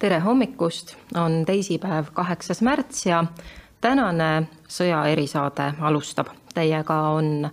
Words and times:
tere 0.00 0.18
hommikust, 0.18 0.94
on 1.14 1.44
teisipäev, 1.46 2.04
kaheksas 2.12 2.62
märts 2.64 3.06
ja 3.06 3.24
tänane 3.80 4.46
sõja 4.68 5.02
erisaade 5.12 5.74
alustab. 5.80 6.30
Teiega 6.54 6.96
on 7.12 7.50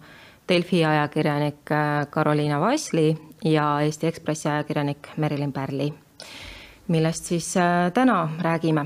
Delfi 0.47 0.79
ajakirjanik 0.85 1.73
Karoliina 2.09 2.59
Vasli 2.59 3.09
ja 3.45 3.81
Eesti 3.83 4.07
Ekspressi 4.07 4.49
ajakirjanik 4.49 5.09
Merilin 5.17 5.51
Pärli. 5.53 5.93
millest 6.87 7.25
siis 7.25 7.57
äh, 7.57 7.91
täna 7.93 8.29
räägime? 8.39 8.85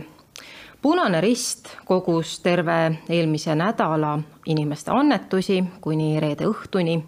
punane 0.82 1.22
Rist 1.22 1.70
kogus 1.86 2.40
terve 2.40 2.98
eelmise 3.10 3.56
nädala 3.56 4.20
inimeste 4.46 4.92
annetusi 4.92 5.64
kuni 5.82 6.20
reede 6.20 6.46
õhtuni 6.46 7.04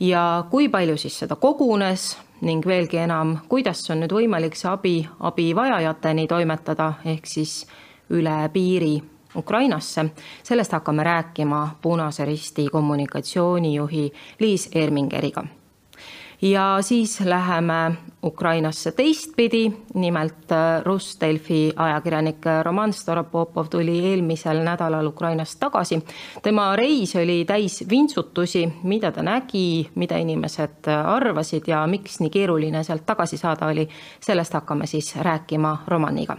ja 0.00 0.44
kui 0.50 0.68
palju 0.68 0.96
siis 0.96 1.18
seda 1.18 1.36
kogunes, 1.36 2.16
ning 2.40 2.66
veelgi 2.66 2.96
enam, 2.96 3.36
kuidas 3.48 3.90
on 3.90 4.00
nüüd 4.02 4.12
võimalik 4.12 4.56
see 4.56 4.70
abi 4.70 4.94
abivajajateni 5.20 6.26
toimetada, 6.28 6.92
ehk 7.04 7.26
siis 7.26 7.66
üle 8.10 8.38
piiri 8.52 9.02
Ukrainasse. 9.36 10.04
sellest 10.42 10.72
hakkame 10.72 11.04
rääkima 11.04 11.76
Punase 11.82 12.24
Risti 12.24 12.68
kommunikatsioonijuhi 12.72 14.12
Liis 14.40 14.68
Ermingeriga 14.74 15.44
ja 16.42 16.78
siis 16.80 17.20
läheme 17.20 17.96
Ukrainasse 18.24 18.92
teistpidi, 18.92 19.72
nimelt 19.94 20.52
äh, 20.52 20.82
Rus 20.84 21.16
Delfi 21.20 21.72
ajakirjanik 21.76 22.44
Roman 22.62 22.92
Staropopov 22.92 23.66
tuli 23.70 23.98
eelmisel 24.10 24.62
nädalal 24.64 25.06
Ukrainast 25.06 25.60
tagasi. 25.60 26.02
tema 26.42 26.76
reis 26.76 27.16
oli 27.16 27.44
täis 27.44 27.84
vintsutusi, 27.90 28.72
mida 28.82 29.12
ta 29.12 29.22
nägi, 29.22 29.90
mida 29.94 30.16
inimesed 30.16 30.90
arvasid 31.04 31.62
ja 31.66 31.86
miks 31.86 32.20
nii 32.20 32.30
keeruline 32.30 32.84
sealt 32.84 33.06
tagasi 33.06 33.36
saada 33.36 33.66
oli, 33.66 33.88
sellest 34.20 34.52
hakkame 34.52 34.86
siis 34.86 35.16
rääkima 35.16 35.76
Romaniga 35.86 36.36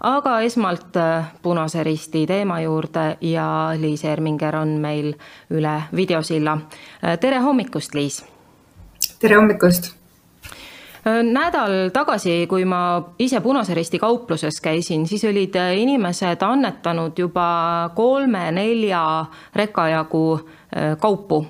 aga 0.00 0.40
esmalt 0.40 0.96
äh, 0.96 1.32
Punase 1.42 1.84
Risti 1.84 2.26
teema 2.26 2.60
juurde 2.60 3.16
ja 3.20 3.70
Liis 3.78 4.04
Erminger 4.04 4.56
on 4.56 4.68
meil 4.68 5.14
üle 5.50 5.82
videosilla. 5.96 6.58
Äh, 7.04 7.18
tere 7.18 7.38
hommikust, 7.38 7.94
Liis 7.94 8.24
tere 9.24 9.38
hommikust! 9.40 9.94
nädal 11.04 11.90
tagasi, 11.92 12.46
kui 12.48 12.64
ma 12.68 12.80
ise 13.20 13.40
Punase 13.44 13.74
Risti 13.76 13.98
kaupluses 14.00 14.60
käisin, 14.64 15.06
siis 15.08 15.24
olid 15.28 15.56
inimesed 15.76 16.40
annetanud 16.44 17.18
juba 17.18 17.46
kolme-nelja 17.96 19.02
reka 19.56 19.88
jagu 19.88 20.24
äh, 20.36 20.96
kaupu. 21.00 21.46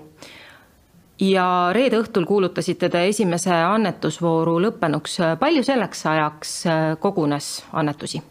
ja 1.21 1.71
reede 1.73 1.99
õhtul 2.03 2.27
kuulutasite 2.27 2.89
te 2.91 3.05
esimese 3.09 3.55
annetusvooru 3.55 4.59
lõppenuks. 4.67 5.19
palju 5.39 5.63
selleks 5.63 6.07
ajaks 6.07 6.55
äh, 6.67 6.85
kogunes 6.99 7.65
annetusi? 7.73 8.23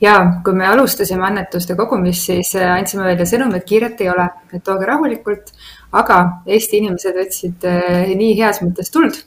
ja 0.00 0.14
kui 0.44 0.54
me 0.54 0.66
alustasime 0.66 1.26
annetuste 1.26 1.76
kogumist, 1.76 2.28
siis 2.30 2.54
äh, 2.56 2.72
andsime 2.76 3.04
välja 3.04 3.26
sõnumi, 3.26 3.58
et 3.58 3.68
kiiret 3.68 4.00
ei 4.00 4.10
ole, 4.12 4.28
et 4.52 4.64
tooge 4.64 4.86
rahulikult. 4.86 5.52
Aga 5.92 6.18
Eesti 6.46 6.82
inimesed 6.82 7.16
võtsid 7.16 7.64
äh, 7.68 8.12
nii 8.18 8.36
heas 8.40 8.62
mõttes 8.62 8.92
tuld 8.92 9.22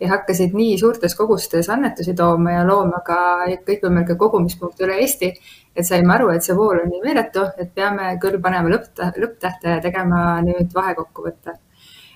ja 0.00 0.08
hakkasid 0.14 0.54
nii 0.56 0.78
suurtes 0.80 1.14
kogustes 1.14 1.68
annetusi 1.70 2.14
tooma 2.16 2.54
ja 2.56 2.66
looma 2.66 3.02
ka 3.06 3.18
kõikvõimalikke 3.66 4.16
kogumispunkte 4.18 4.86
üle 4.86 5.00
Eesti. 5.04 5.32
et 5.76 5.86
saime 5.86 6.14
aru, 6.14 6.30
et 6.34 6.42
see 6.42 6.56
vool 6.56 6.80
on 6.82 6.88
nii 6.90 7.02
meeletu, 7.04 7.44
et 7.58 7.74
peame 7.74 8.16
küll 8.20 8.40
panema 8.42 8.68
lõpptähte 8.68 9.76
ja 9.76 9.80
tegema 9.80 10.40
nüüd 10.42 10.74
vahekokkuvõtte 10.74 11.58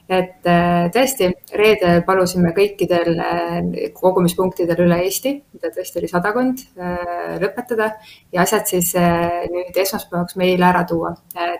et 0.08 0.46
äh, 0.46 0.90
tõesti, 0.92 1.30
reede 1.56 1.94
palusime 2.04 2.52
kõikidel 2.56 3.14
äh, 3.16 3.54
kogumispunktidel 3.96 4.82
üle 4.84 4.98
Eesti, 5.06 5.32
mida 5.56 5.70
tõesti 5.72 6.00
oli 6.00 6.10
sadakond, 6.10 6.60
äh, 6.76 7.36
lõpetada 7.40 7.88
ja 8.34 8.44
asjad 8.44 8.68
siis 8.68 8.92
nüüd 9.50 9.76
esmaspäevaks 9.80 10.36
meile 10.40 10.68
ära 10.68 10.84
tuua. 10.88 11.14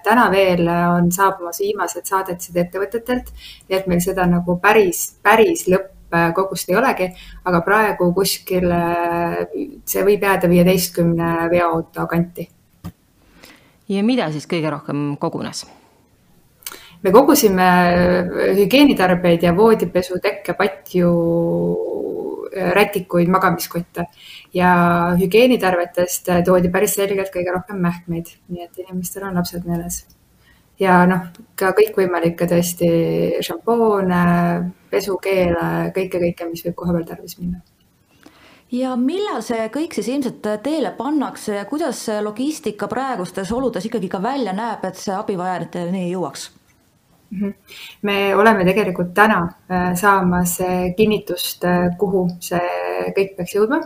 täna 0.05 0.29
veel 0.31 0.69
on 0.69 1.11
saabumas 1.13 1.61
viimased 1.61 2.05
saadetised 2.07 2.57
ettevõtetelt, 2.61 3.33
nii 3.69 3.79
et 3.79 3.87
meil 3.89 4.03
seda 4.05 4.27
nagu 4.29 4.59
päris, 4.61 5.07
päris 5.23 5.65
lõppkogust 5.69 6.69
ei 6.69 6.77
olegi, 6.77 7.09
aga 7.45 7.63
praegu 7.65 8.11
kuskil 8.15 8.69
see 9.87 10.05
võib 10.05 10.29
jääda 10.29 10.51
viieteistkümne 10.51 11.49
veoauto 11.51 12.07
kanti. 12.11 12.49
ja 13.89 14.05
mida 14.05 14.31
siis 14.33 14.47
kõige 14.51 14.71
rohkem 14.71 15.17
kogunes? 15.17 15.65
Me 17.05 17.13
kogusime 17.13 17.69
äh, 17.69 18.57
hügieenitarbeid 18.57 19.45
ja 19.45 19.53
voodipesu, 19.57 20.19
tekkepatju, 20.25 21.11
äh, 22.49 22.71
rätikuid, 22.79 23.29
magamiskotte 23.33 24.07
ja 24.57 24.73
hügieenitarvetest 25.21 26.33
äh, 26.33 26.43
toodi 26.47 26.73
päris 26.73 26.97
selgelt 26.97 27.33
kõige 27.35 27.53
rohkem 27.53 27.83
mähkmeid, 27.85 28.33
nii 28.49 28.65
et 28.65 28.81
inimestel 28.87 29.29
on 29.29 29.37
lapsed 29.41 29.69
meeles. 29.69 30.05
ja 30.81 31.05
noh, 31.07 31.29
ka 31.61 31.71
kõikvõimalikke 31.77 32.49
tõesti 32.51 32.89
šampoone, 33.47 34.25
pesukeele, 34.91 35.69
kõike, 35.95 36.19
kõike, 36.25 36.51
mis 36.51 36.65
võib 36.65 36.81
koha 36.81 36.97
peal 36.97 37.07
tarvis 37.13 37.39
minna 37.39 37.61
ja 38.75 38.97
millal 38.99 39.45
see 39.45 39.69
kõik 39.71 39.93
siis 39.95 40.09
ilmselt 40.09 40.43
teele 40.65 40.91
pannakse 40.97 41.61
ja 41.61 41.69
kuidas 41.69 42.01
logistika 42.25 42.89
praegustes 42.91 43.53
oludes 43.53 43.87
ikkagi 43.87 44.09
ka 44.11 44.19
välja 44.23 44.57
näeb, 44.57 44.83
et 44.89 44.99
see 44.99 45.15
abivajajateni 45.15 46.09
jõuaks? 46.09 46.49
Mhm. 47.35 47.53
me 48.03 48.37
oleme 48.37 48.65
tegelikult 48.65 49.15
täna 49.15 49.41
äh, 49.71 49.95
saamas 49.99 50.61
äh, 50.61 50.95
kinnitust, 50.97 51.65
äh, 51.65 51.89
kuhu 51.99 52.29
see 52.41 52.61
kõik 53.17 53.33
peaks 53.37 53.57
jõudma 53.57 53.81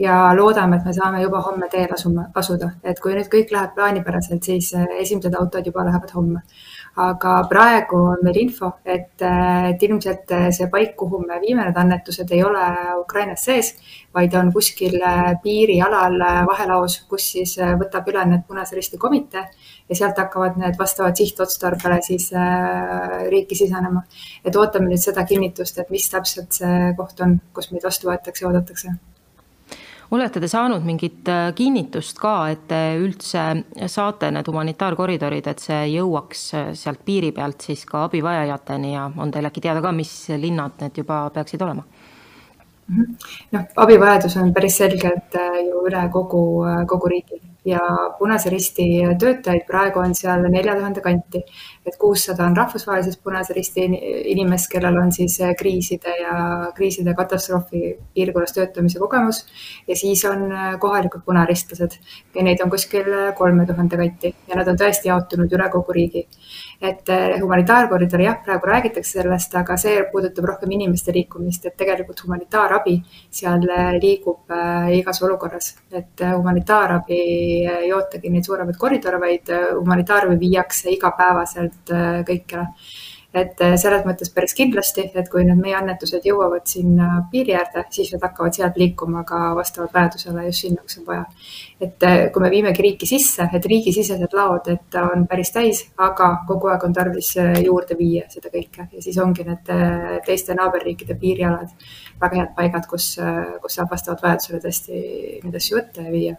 ja 0.00 0.14
loodame, 0.36 0.78
et 0.78 0.86
me 0.88 0.94
saame 0.96 1.20
juba 1.20 1.42
homme 1.44 1.68
teele 1.72 1.92
asuma, 1.92 2.26
asuda, 2.34 2.70
et 2.84 3.00
kui 3.00 3.12
nüüd 3.16 3.28
kõik 3.32 3.52
läheb 3.52 3.74
plaanipäraselt, 3.76 4.48
siis 4.48 4.72
esimesed 4.76 5.36
autod 5.36 5.68
juba 5.68 5.84
lähevad 5.84 6.12
homme. 6.16 6.42
Aga 7.00 7.32
praegu 7.48 7.98
on 8.14 8.24
meil 8.24 8.36
info, 8.40 8.70
et, 8.84 9.20
et 9.20 9.82
ilmselt 9.88 10.32
see 10.56 10.68
paik, 10.72 10.94
kuhu 10.96 11.20
me 11.24 11.40
viime 11.40 11.64
need 11.64 11.80
annetused, 11.80 12.32
ei 12.32 12.44
ole 12.44 12.62
Ukrainas 13.00 13.44
sees, 13.48 13.74
vaid 14.16 14.36
on 14.36 14.52
kuskil 14.52 14.96
piirialal 15.42 16.16
vahelaos, 16.48 17.02
kus 17.08 17.32
siis 17.32 17.56
võtab 17.80 18.08
üle 18.12 18.24
need 18.28 18.44
Punase 18.48 18.76
Risti 18.76 19.00
komitee 19.00 19.44
ja 19.88 19.96
sealt 19.96 20.18
hakkavad 20.18 20.56
need 20.60 20.78
vastavad 20.78 21.16
sihtotstarbele 21.16 22.00
siis 22.02 22.30
äh, 22.34 23.26
riiki 23.30 23.54
sisenema. 23.54 24.02
et 24.44 24.56
ootame 24.56 24.90
nüüd 24.90 25.02
seda 25.02 25.24
kinnitust, 25.24 25.78
et 25.78 25.90
mis 25.94 26.08
täpselt 26.10 26.56
see 26.58 26.94
koht 26.98 27.20
on, 27.22 27.38
kus 27.54 27.70
meid 27.72 27.86
vastu 27.86 28.10
võetakse 28.10 28.44
ja 28.44 28.50
oodatakse 28.50 28.96
olete 30.14 30.40
te 30.42 30.48
saanud 30.50 30.84
mingit 30.86 31.28
äh, 31.30 31.48
kinnitust 31.54 32.18
ka, 32.22 32.34
et 32.54 32.66
te 32.70 32.80
üldse 33.02 33.44
saate 33.90 34.30
need 34.34 34.50
humanitaarkoridorid, 34.50 35.46
et 35.50 35.62
see 35.62 35.80
jõuaks 35.94 36.46
äh, 36.54 36.68
sealt 36.78 37.04
piiri 37.06 37.32
pealt 37.36 37.66
siis 37.70 37.86
ka 37.86 38.04
abivajajateni 38.06 38.94
ja 38.94 39.08
on 39.16 39.34
teil 39.34 39.50
äkki 39.50 39.62
teada 39.68 39.82
ka, 39.84 39.94
mis 39.94 40.12
linnad 40.34 40.82
need 40.82 41.02
juba 41.02 41.26
peaksid 41.34 41.62
olema? 41.62 41.86
Mhm. 42.86 43.14
noh, 43.50 43.62
abivajadus 43.82 44.36
on 44.38 44.52
päris 44.54 44.76
selgelt 44.78 45.34
ju 45.34 45.80
üle 45.88 46.04
kogu, 46.14 46.42
kogu 46.86 47.08
riigi 47.10 47.40
ja 47.66 47.80
Punase 48.18 48.50
Risti 48.50 48.86
töötajaid 49.20 49.66
praegu 49.66 50.00
on 50.02 50.14
seal 50.14 50.44
nelja 50.50 50.76
tuhande 50.78 51.02
kanti. 51.02 51.42
et 51.86 51.96
kuussada 51.98 52.44
on 52.44 52.56
rahvusvahelisest 52.56 53.22
Punase 53.22 53.54
Risti 53.54 53.84
inimest, 54.32 54.70
kellel 54.70 54.96
on 54.98 55.12
siis 55.12 55.40
äh, 55.40 55.54
kriiside 55.58 56.14
ja 56.20 56.72
kriiside 56.74 57.14
katastroofi 57.14 57.82
piirkonnas 58.14 58.52
töötamise 58.52 58.98
kogemus. 58.98 59.44
Ja 59.88 59.96
siis 59.96 60.24
on 60.24 60.52
äh, 60.52 60.78
kohalikud 60.80 61.22
punaristlased 61.26 61.98
ja 62.34 62.42
neid 62.42 62.62
on 62.64 62.70
kuskil 62.70 63.12
äh, 63.12 63.34
kolme 63.34 63.66
tuhande 63.66 63.96
kanti 63.96 64.34
ja 64.48 64.58
nad 64.58 64.68
on 64.68 64.78
tõesti 64.78 65.10
jaotunud 65.10 65.52
üle 65.52 65.68
kogu 65.70 65.94
riigi. 65.96 66.26
Et 66.80 67.08
eh, 67.08 67.38
humanitaarkoridor 67.40 68.20
jah, 68.20 68.36
praegu 68.44 68.68
räägitakse 68.68 69.16
sellest, 69.18 69.54
aga 69.56 69.78
see 69.80 70.02
puudutab 70.10 70.44
rohkem 70.50 70.74
inimeste 70.76 71.14
liikumist, 71.14 71.64
et 71.64 71.76
tegelikult 71.80 72.20
humanitaarabi 72.26 72.98
seal 73.32 73.64
eh, 73.64 73.94
liigub 74.02 74.52
igas 74.92 75.22
olukorras, 75.24 75.70
et 75.90 76.20
humanitaarabi 76.26 77.20
ei 77.64 77.92
ootagi 77.96 78.30
neid 78.32 78.46
suuremaid 78.46 78.78
koridore, 78.80 79.20
vaid 79.22 79.52
humanitaarabi 79.80 80.38
viiakse 80.40 80.92
igapäevaselt 80.94 81.94
äh, 81.94 82.22
kõikjale. 82.28 82.72
Et 83.36 83.60
äh, 83.60 83.74
selles 83.76 84.04
mõttes 84.06 84.30
päris 84.32 84.54
kindlasti, 84.56 85.10
et 85.18 85.26
kui 85.28 85.42
need 85.44 85.58
meie 85.60 85.74
annetused 85.76 86.24
jõuavad 86.24 86.64
sinna 86.70 87.08
piiri 87.32 87.52
äärde, 87.58 87.82
siis 87.92 88.14
nad 88.14 88.24
hakkavad 88.24 88.56
sealt 88.56 88.78
liikuma 88.80 89.26
ka 89.28 89.50
vastavalt 89.58 89.92
vajadusele 89.92 90.46
just 90.46 90.64
sinna, 90.64 90.84
kus 90.86 91.02
on 91.02 91.08
vaja. 91.10 91.26
et 91.80 92.06
äh, 92.08 92.16
kui 92.32 92.42
me 92.42 92.50
viimegi 92.50 92.86
riiki 92.86 93.08
sisse, 93.10 93.48
et 93.52 93.68
riigisisesed 93.72 94.32
laod, 94.38 94.70
et 94.72 94.98
on 95.02 95.26
päris 95.28 95.52
täis, 95.52 95.84
aga 96.00 96.30
kogu 96.48 96.72
aeg 96.72 96.88
on 96.88 96.96
tarvis 96.96 97.34
äh, 97.42 97.60
juurde 97.66 97.98
viia 97.98 98.24
seda 98.32 98.48
kõike. 98.54 98.88
Ja 98.92 99.04
siis 99.04 99.20
ongi 99.20 99.44
need 99.44 99.68
teiste 100.24 100.56
naaberriikide 100.56 101.18
piirialad 101.20 101.88
väga 102.20 102.40
head 102.40 102.52
paigad, 102.56 102.88
kus, 102.88 103.16
kus 103.60 103.76
saab 103.76 103.92
vastavalt 103.92 104.24
vajadusele 104.24 104.64
tõesti 104.64 105.00
neid 105.44 105.60
asju 105.60 105.82
võtta 105.82 106.08
ja 106.08 106.14
viia 106.14 106.36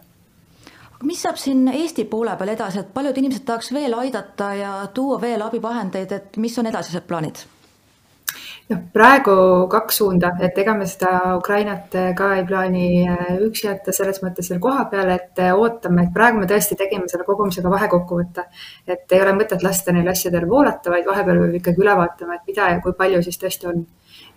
mis 1.04 1.22
saab 1.22 1.36
siin 1.38 1.68
Eesti 1.68 2.04
poole 2.10 2.34
peal 2.38 2.54
edasi, 2.54 2.82
et 2.82 2.94
paljud 2.94 3.18
inimesed 3.20 3.44
tahaks 3.46 3.70
veel 3.74 3.94
aidata 3.98 4.54
ja 4.54 4.72
tuua 4.94 5.20
veel 5.20 5.42
abivahendeid, 5.44 6.12
et 6.12 6.36
mis 6.42 6.58
on 6.58 6.66
edasised 6.70 7.06
plaanid? 7.06 7.44
noh, 8.68 8.80
praegu 8.92 9.34
kaks 9.72 10.00
suunda, 10.00 10.32
et 10.44 10.58
ega 10.60 10.74
me 10.76 10.86
seda 10.88 11.12
Ukrainat 11.38 11.94
ka 12.18 12.32
ei 12.36 12.44
plaani 12.48 12.88
äh, 13.08 13.30
üksi 13.46 13.68
jätta 13.68 13.94
selles 13.96 14.20
mõttes 14.24 14.50
veel 14.52 14.60
koha 14.64 14.84
peal, 14.92 15.12
et 15.14 15.40
äh, 15.42 15.54
ootame, 15.56 16.04
et 16.04 16.12
praegu 16.14 16.42
me 16.42 16.48
tõesti 16.50 16.76
tegime 16.78 17.08
selle 17.08 17.24
kogumisega 17.28 17.72
vahekokkuvõtte. 17.72 18.44
et 18.86 19.16
ei 19.16 19.22
ole 19.24 19.36
mõtet 19.38 19.64
lasta 19.64 19.94
neil 19.96 20.08
asjadel 20.12 20.48
voolata, 20.50 20.92
vaid 20.92 21.08
vahepeal 21.08 21.40
peab 21.44 21.56
ikkagi 21.60 21.84
üle 21.84 21.96
vaatama, 22.02 22.36
et 22.36 22.52
mida 22.52 22.68
ja 22.74 22.82
kui 22.84 22.96
palju 22.98 23.22
siis 23.24 23.40
tõesti 23.40 23.70
on. 23.72 23.86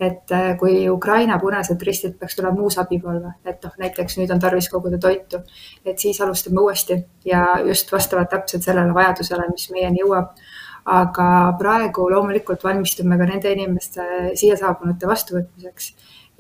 Et 0.01 0.31
äh, 0.33 0.55
kui 0.57 0.89
Ukraina 0.89 1.37
Punased 1.39 1.81
Ristid 1.85 2.15
peaks 2.19 2.35
tulema 2.37 2.63
uus 2.65 2.79
abipalve, 2.81 3.35
et 3.45 3.61
noh, 3.65 3.75
näiteks 3.83 4.17
nüüd 4.17 4.31
on 4.33 4.41
tarvis 4.41 4.69
koguda 4.71 4.97
toitu, 5.01 5.43
et 5.85 6.01
siis 6.01 6.17
alustame 6.25 6.61
uuesti 6.63 6.97
ja 7.25 7.43
just 7.67 7.91
vastavalt 7.93 8.31
täpselt 8.33 8.65
sellele 8.65 8.95
vajadusele, 8.97 9.49
mis 9.53 9.69
meieni 9.73 10.01
jõuab. 10.01 10.33
Aga 10.91 11.25
praegu 11.59 12.07
loomulikult 12.09 12.63
valmistume 12.65 13.13
ka 13.19 13.27
nende 13.29 13.51
inimeste 13.53 14.05
siia 14.33 14.55
saabunute 14.57 15.05
vastuvõtmiseks. 15.05 15.91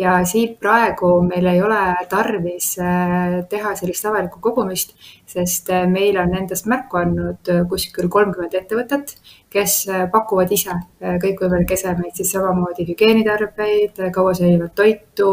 Ja 0.01 0.15
siit 0.25 0.55
praegu 0.57 1.11
meil 1.21 1.45
ei 1.51 1.59
ole 1.61 1.81
tarvis 2.09 2.71
äh, 2.81 3.43
teha 3.51 3.75
sellist 3.77 4.07
avalikku 4.09 4.41
kogumist, 4.41 4.95
sest 5.29 5.69
äh, 5.69 5.85
meil 5.85 6.17
on 6.17 6.33
nendest 6.33 6.65
märku 6.65 6.97
andnud 6.97 7.53
kuskil 7.69 8.09
kolmkümmend 8.09 8.57
ettevõtet, 8.57 9.13
kes 9.51 9.75
äh, 9.89 10.07
pakuvad 10.11 10.51
ise 10.55 10.77
kõikvõimalikke 11.01 11.75
esemeid, 11.75 12.15
siis 12.15 12.31
samamoodi 12.35 12.87
hügieenitarbeid, 12.87 13.99
kauasäilivat 14.15 14.75
toitu, 14.77 15.31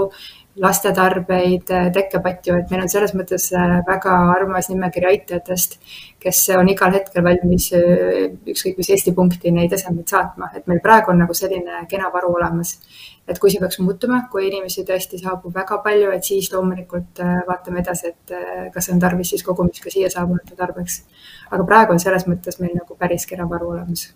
lastetarbeid, 0.59 1.71
tekkepatju, 1.95 2.57
et 2.59 2.73
meil 2.73 2.83
on 2.83 2.91
selles 2.91 3.13
mõttes 3.15 3.45
väga 3.87 4.15
armas 4.35 4.67
nimekiri 4.73 5.07
aitajatest, 5.13 5.79
kes 6.23 6.41
on 6.59 6.69
igal 6.73 6.93
hetkel 6.95 7.25
valmis 7.25 7.69
ükskõik 7.75 8.79
mis 8.81 8.91
Eesti 8.95 9.15
punkti 9.15 9.53
neid 9.55 9.73
esemeid 9.73 10.11
saatma, 10.11 10.51
et 10.57 10.67
meil 10.71 10.83
praegu 10.85 11.13
on 11.13 11.23
nagu 11.23 11.35
selline 11.35 11.85
kena 11.91 12.13
varu 12.15 12.35
olemas. 12.35 12.79
et 13.29 13.39
kui 13.39 13.51
see 13.53 13.61
peaks 13.61 13.79
muutuma, 13.85 14.23
kui 14.33 14.47
inimesi 14.49 14.87
tõesti 14.89 15.19
saabub 15.21 15.55
väga 15.55 15.83
palju, 15.85 16.11
et 16.17 16.25
siis 16.25 16.49
loomulikult 16.53 17.21
vaatame 17.49 17.83
edasi, 17.85 18.15
et 18.15 18.73
kas 18.75 18.89
on 18.89 19.03
tarvis 19.03 19.35
siis 19.35 19.45
kogumist 19.45 19.85
ka 19.85 19.91
siia 19.91 20.11
saabunute 20.11 20.57
tarbeks. 20.57 21.03
aga 21.51 21.65
praegu 21.65 21.93
on 21.93 22.01
selles 22.01 22.27
mõttes 22.27 22.61
meil 22.61 22.75
nagu 22.75 22.97
päris 22.97 23.27
kena 23.27 23.49
varu 23.51 23.75
olemas 23.77 24.09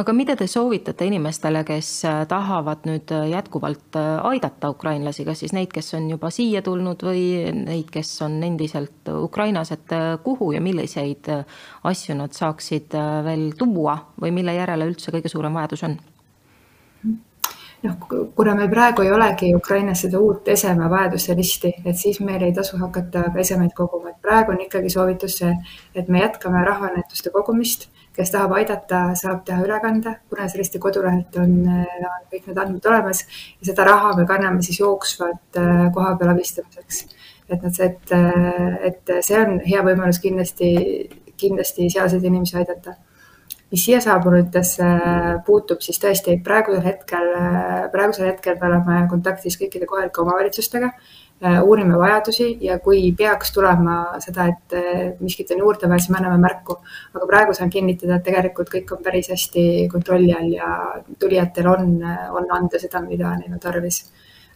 aga 0.00 0.12
mida 0.16 0.34
te 0.38 0.46
soovitate 0.48 1.06
inimestele, 1.08 1.62
kes 1.68 1.88
äh, 2.08 2.20
tahavad 2.28 2.86
nüüd 2.88 3.12
äh, 3.14 3.26
jätkuvalt 3.34 3.98
äh, 3.98 4.08
aidata 4.30 4.70
ukrainlasi, 4.72 5.26
kas 5.28 5.42
siis 5.44 5.54
neid, 5.56 5.72
kes 5.74 5.92
on 5.98 6.08
juba 6.12 6.30
siia 6.34 6.62
tulnud 6.64 7.04
või 7.04 7.24
neid, 7.56 7.90
kes 7.92 8.14
on 8.26 8.38
endiselt 8.46 9.10
Ukrainas, 9.12 9.72
et 9.74 9.92
kuhu 10.24 10.52
ja 10.54 10.60
milliseid 10.64 11.28
asju 11.88 12.16
nad 12.16 12.36
saaksid 12.36 12.94
veel 13.26 13.50
tuua 13.58 13.96
või 14.20 14.32
mille 14.40 14.54
järele 14.56 14.88
üldse 14.90 15.12
kõige 15.14 15.32
suurem 15.32 15.58
vajadus 15.58 15.84
on? 15.88 15.98
noh, 17.80 17.96
kuna 18.36 18.54
meil 18.54 18.68
praegu 18.68 19.04
ei 19.04 19.12
olegi 19.12 19.54
Ukrainas 19.56 20.02
seda 20.04 20.20
uut 20.20 20.48
esemevajaduste 20.52 21.36
listi, 21.36 21.72
et 21.84 21.96
siis 21.96 22.20
meil 22.24 22.42
ei 22.44 22.52
tasu 22.56 22.76
hakata 22.80 23.30
ka 23.32 23.40
esemeid 23.40 23.72
koguma, 23.76 24.12
et 24.12 24.20
praegu 24.22 24.52
on 24.52 24.60
ikkagi 24.66 24.92
soovitus 24.92 25.38
see, 25.40 25.54
et 25.96 26.08
me 26.08 26.20
jätkame 26.20 26.60
rahaannetuste 26.66 27.32
kogumist 27.32 27.88
kes 28.16 28.32
tahab 28.34 28.56
aidata, 28.58 29.02
saab 29.18 29.44
teha 29.46 29.62
ülekande, 29.64 30.16
Punase 30.30 30.58
Risti 30.58 30.80
kodulehelt 30.82 31.36
on, 31.40 31.52
on 31.68 32.24
kõik 32.32 32.48
need 32.48 32.58
andmed 32.58 32.88
olemas 32.90 33.22
ja 33.26 33.70
seda 33.70 33.86
raha 33.88 34.14
me 34.18 34.26
kanname 34.28 34.62
siis 34.66 34.80
jooksvalt 34.82 35.60
äh, 35.60 35.86
kohapeal 35.94 36.34
abistamiseks. 36.34 37.04
et 37.50 37.62
nad, 37.62 37.78
et, 37.82 38.12
et 38.90 39.14
see 39.26 39.38
on 39.38 39.56
hea 39.66 39.80
võimalus 39.86 40.20
kindlasti, 40.22 40.74
kindlasti 41.40 41.88
sealseid 41.90 42.26
inimesi 42.28 42.58
aidata 42.60 42.94
mis 43.70 43.84
siia 43.86 44.00
saabunutesse 44.02 44.86
puutub, 45.46 45.80
siis 45.84 46.00
tõesti 46.02 46.36
praegusel 46.44 46.82
hetkel, 46.84 47.28
praegusel 47.92 48.32
hetkel 48.32 48.56
me 48.60 48.66
oleme 48.66 49.00
kontaktis 49.10 49.58
kõikide 49.60 49.86
kohalike 49.86 50.24
omavalitsustega 50.24 50.90
Äh, 51.40 51.62
uurime 51.64 51.96
vajadusi 51.96 52.58
ja 52.60 52.74
kui 52.84 53.14
peaks 53.16 53.48
tulema 53.56 53.94
seda, 54.20 54.44
et 54.52 54.74
miskit 55.24 55.48
on 55.54 55.62
juurde 55.62 55.88
vaja, 55.88 56.02
siis 56.04 56.12
me 56.12 56.18
anname 56.18 56.36
märku. 56.42 56.76
aga 57.14 57.28
praegu 57.30 57.54
saan 57.56 57.72
kinnitada, 57.72 58.18
et 58.18 58.26
tegelikult 58.26 58.68
kõik 58.74 58.92
on 58.92 59.00
päris 59.06 59.30
hästi 59.32 59.64
kontrolli 59.88 60.34
all 60.36 60.52
ja 60.52 60.68
tulijatel 61.18 61.72
on, 61.72 61.96
on 62.36 62.52
anda 62.58 62.82
seda, 62.84 63.00
mida 63.00 63.32
neil 63.38 63.56
on 63.56 63.64
tarvis. 63.64 64.02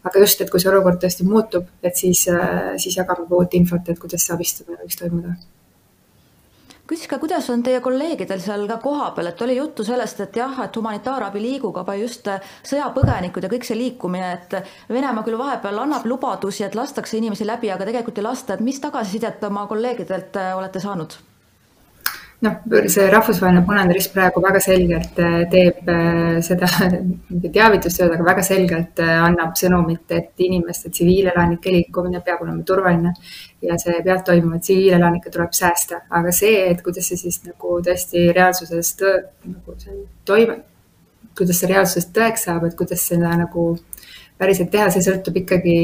aga 0.04 0.26
just, 0.26 0.44
et 0.44 0.52
kui 0.52 0.60
see 0.60 0.72
olukord 0.74 1.00
tõesti 1.00 1.24
muutub, 1.24 1.72
et 1.82 1.96
siis, 1.96 2.26
äh, 2.28 2.76
siis 2.76 3.00
jagame 3.00 3.24
uut 3.30 3.56
infot, 3.56 3.88
et 3.88 3.98
kuidas 3.98 4.28
see 4.28 4.36
abistamine 4.36 4.82
võiks 4.84 5.00
toimuda 5.00 5.38
küsiks 6.86 7.08
ka, 7.08 7.18
kuidas 7.18 7.48
on 7.52 7.62
teie 7.64 7.80
kolleegidel 7.84 8.40
seal 8.44 8.66
ka 8.68 8.78
kohapeal, 8.82 9.30
et 9.30 9.42
oli 9.46 9.56
juttu 9.56 9.84
sellest, 9.86 10.20
et 10.20 10.36
jah, 10.36 10.58
et 10.64 10.76
humanitaarabi 10.76 11.42
liigub, 11.42 11.76
aga 11.80 11.96
just 12.00 12.28
sõjapõgenikud 12.70 13.44
ja 13.44 13.52
kõik 13.52 13.68
see 13.68 13.78
liikumine, 13.78 14.32
et 14.38 14.58
Venemaa 14.92 15.24
küll 15.26 15.40
vahepeal 15.40 15.84
annab 15.86 16.08
lubadusi, 16.08 16.64
et 16.66 16.76
lastakse 16.76 17.16
inimesi 17.18 17.46
läbi, 17.48 17.72
aga 17.72 17.88
tegelikult 17.88 18.20
ei 18.20 18.28
lasta, 18.28 18.54
et 18.58 18.64
mis 18.64 18.80
tagasisidet 18.80 19.44
oma 19.48 19.66
kolleegidelt 19.70 20.36
äh, 20.40 20.52
olete 20.58 20.82
saanud? 20.84 21.16
Noh, 22.44 22.88
see 22.88 23.06
Rahvusvaheline 23.10 23.62
Punane 23.66 23.94
Rist 23.96 24.12
praegu 24.14 24.42
väga 24.44 24.60
selgelt 24.62 25.18
äh, 25.22 25.38
teeb 25.50 25.88
äh, 25.90 26.40
seda 26.44 26.68
teavitustööd, 27.56 28.12
aga 28.14 28.26
väga 28.26 28.44
selgelt 28.46 29.00
äh, 29.02 29.14
annab 29.24 29.56
sõnumit, 29.58 30.04
et 30.14 30.44
inimeste 30.46 30.92
tsiviilelanike 30.92 31.72
liikumine 31.74 32.20
peab 32.26 32.44
olema 32.44 32.64
turvaline 32.66 33.14
ja 33.64 33.78
see 33.80 33.96
peab 34.04 34.22
toimuma, 34.26 34.60
tsiviilelanikke 34.62 35.32
tuleb 35.34 35.56
säästa, 35.56 36.04
aga 36.20 36.34
see, 36.34 36.60
et 36.70 36.84
kuidas 36.84 37.10
see 37.10 37.20
siis 37.20 37.40
nagu 37.48 37.80
tõesti 37.84 38.28
reaalsuses 38.36 38.94
tõe, 39.00 39.16
nagu 39.48 39.78
see 39.80 39.98
toime, 40.28 40.60
kuidas 41.36 41.60
see 41.62 41.72
reaalsuses 41.72 42.10
tõeks 42.14 42.48
saab, 42.48 42.68
et 42.68 42.78
kuidas 42.78 43.08
seda 43.08 43.32
nagu 43.40 43.72
päriselt 44.38 44.70
teha, 44.72 44.88
see 44.90 45.02
sõltub 45.04 45.36
ikkagi 45.38 45.74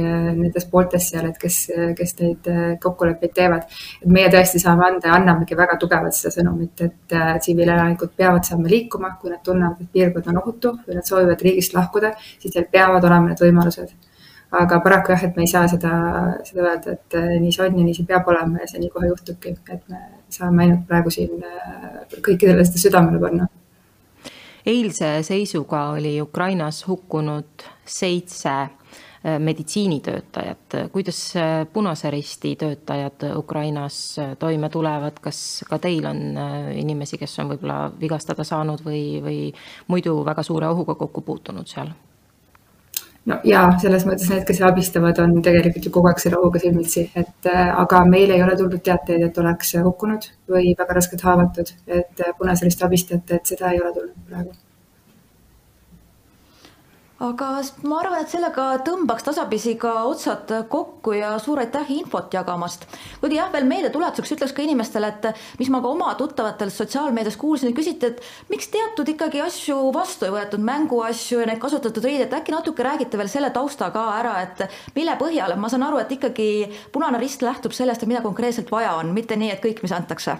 äh, 0.00 0.26
nendest 0.34 0.70
pooltest 0.72 1.12
seal, 1.12 1.28
et 1.30 1.38
kes, 1.38 1.58
kes 1.98 2.16
neid 2.18 2.48
äh, 2.50 2.60
kokkuleppeid 2.82 3.34
teevad. 3.36 3.78
et 4.02 4.10
meie 4.10 4.30
tõesti 4.32 4.58
saame 4.62 4.86
anda 4.88 5.12
ja 5.12 5.18
annamegi 5.18 5.58
väga 5.58 5.76
tugevalt 5.80 6.16
seda 6.16 6.34
sõnumit, 6.40 6.74
et 6.86 7.14
äh, 7.16 7.32
tsiviilelanikud 7.38 8.14
peavad 8.18 8.46
saama 8.46 8.70
liikuma, 8.72 9.14
kui 9.20 9.30
nad 9.30 9.42
tunnevad, 9.46 9.78
et 9.80 9.92
piirkond 9.94 10.30
on 10.32 10.42
ohutu 10.42 10.74
või 10.86 10.98
nad 10.98 11.06
soovivad 11.06 11.46
riigist 11.46 11.76
lahkuda, 11.76 12.12
siis 12.42 12.56
neil 12.56 12.66
peavad 12.72 13.06
olema 13.06 13.30
need 13.30 13.44
võimalused. 13.46 13.94
aga 14.58 14.80
paraku 14.82 15.14
jah, 15.14 15.24
et 15.28 15.36
me 15.38 15.46
ei 15.46 15.50
saa 15.54 15.68
seda, 15.70 15.94
seda 16.42 16.66
öelda, 16.66 16.96
et 16.96 17.18
nii 17.38 17.52
see 17.54 17.68
on 17.68 17.78
ja 17.78 17.86
nii 17.86 17.94
see 17.94 18.08
peab 18.08 18.26
olema 18.28 18.64
ja 18.64 18.66
see 18.66 18.82
nii 18.82 18.90
kohe 18.90 19.06
juhtubki, 19.12 19.54
et 19.70 19.86
me 19.86 20.02
saame 20.34 20.64
ainult 20.66 20.82
praegu 20.90 21.14
siin 21.14 21.38
kõikidele 22.18 22.66
seda 22.66 22.82
südamele 22.88 23.22
panna 23.22 23.46
eilse 24.66 25.22
seisuga 25.22 25.86
oli 25.94 26.20
Ukrainas 26.20 26.82
hukkunud 26.88 27.70
seitse 27.90 28.50
äh, 28.50 29.38
meditsiinitöötajat, 29.38 30.76
kuidas 30.92 31.36
äh, 31.36 31.66
Punase 31.72 32.10
Risti 32.10 32.56
töötajad 32.56 33.36
Ukrainas 33.36 34.18
äh, 34.18 34.36
toime 34.38 34.68
tulevad, 34.68 35.18
kas 35.20 35.64
ka 35.68 35.78
teil 35.78 36.06
on 36.06 36.22
inimesi, 36.74 37.18
kes 37.18 37.38
on 37.42 37.50
võib-olla 37.54 37.80
vigastada 38.00 38.46
saanud 38.46 38.84
või, 38.86 39.02
või 39.24 39.40
muidu 39.88 40.20
väga 40.26 40.46
suure 40.46 40.70
ohuga 40.70 40.94
kokku 40.94 41.26
puutunud 41.26 41.68
seal? 41.68 41.92
no 43.28 43.36
ja 43.44 43.66
selles 43.82 44.06
mõttes 44.08 44.30
need, 44.32 44.46
kes 44.48 44.62
abistavad, 44.64 45.18
on 45.20 45.42
tegelikult 45.44 45.84
ju 45.84 45.92
kogu 45.92 46.08
aeg 46.08 46.22
selle 46.22 46.40
ohuga 46.40 46.62
silmitsi, 46.62 47.10
et 47.14 47.50
aga 47.52 48.00
meil 48.08 48.32
ei 48.32 48.42
ole 48.42 48.56
tulnud 48.56 48.80
teateid, 48.86 49.26
et 49.28 49.38
oleks 49.38 49.76
hukkunud 49.84 50.30
või 50.48 50.72
väga 50.78 50.96
raskelt 50.96 51.28
haavatud, 51.28 51.76
et 51.86 52.24
Punase 52.38 52.64
Risti 52.64 52.88
abistajate, 52.88 53.36
et 53.36 53.54
seda 53.54 53.74
ei 53.74 53.84
ole 53.84 53.92
tulnud 53.98 54.26
praegu 54.30 54.56
aga 57.20 57.48
ma 57.84 57.98
arvan, 58.00 58.22
et 58.22 58.32
sellega 58.32 58.66
tõmbaks 58.84 59.26
tasapisi 59.26 59.74
ka 59.80 59.92
otsad 60.08 60.50
kokku 60.72 61.12
ja 61.18 61.34
suur 61.42 61.60
aitäh 61.60 61.90
infot 61.98 62.32
jagamast. 62.32 62.86
kuigi 63.20 63.36
jah, 63.36 63.50
veel 63.52 63.66
meeldetuletuseks 63.68 64.36
ütleks 64.36 64.54
ka 64.56 64.64
inimestele, 64.64 65.10
et 65.12 65.58
mis 65.60 65.68
ma 65.72 65.82
ka 65.84 65.92
oma 65.92 66.14
tuttavatelt 66.16 66.72
sotsiaalmeedias 66.72 67.36
kuulsin, 67.40 67.74
küsiti, 67.76 68.12
et 68.12 68.22
miks 68.52 68.70
teatud 68.72 69.08
ikkagi 69.12 69.42
asju 69.44 69.78
vastu 69.94 70.28
ei 70.28 70.34
võetud, 70.36 70.64
mänguasju 70.64 71.42
ja 71.42 71.50
neid 71.50 71.60
kasutatud 71.60 72.04
riideid, 72.04 72.32
äkki 72.40 72.56
natuke 72.56 72.86
räägite 72.86 73.20
veel 73.20 73.28
selle 73.32 73.50
tausta 73.52 73.90
ka 73.92 74.06
ära, 74.20 74.38
et 74.46 74.64
mille 74.96 75.16
põhjal, 75.20 75.56
ma 75.60 75.68
saan 75.68 75.84
aru, 75.88 76.00
et 76.00 76.16
ikkagi 76.16 76.48
Punane 76.92 77.20
Rist 77.20 77.44
lähtub 77.44 77.76
sellest, 77.76 78.02
et 78.02 78.08
mida 78.08 78.24
konkreetselt 78.24 78.72
vaja 78.72 78.96
on, 79.02 79.12
mitte 79.12 79.36
nii, 79.36 79.52
et 79.52 79.62
kõik, 79.64 79.84
mis 79.84 79.92
antakse 79.92 80.38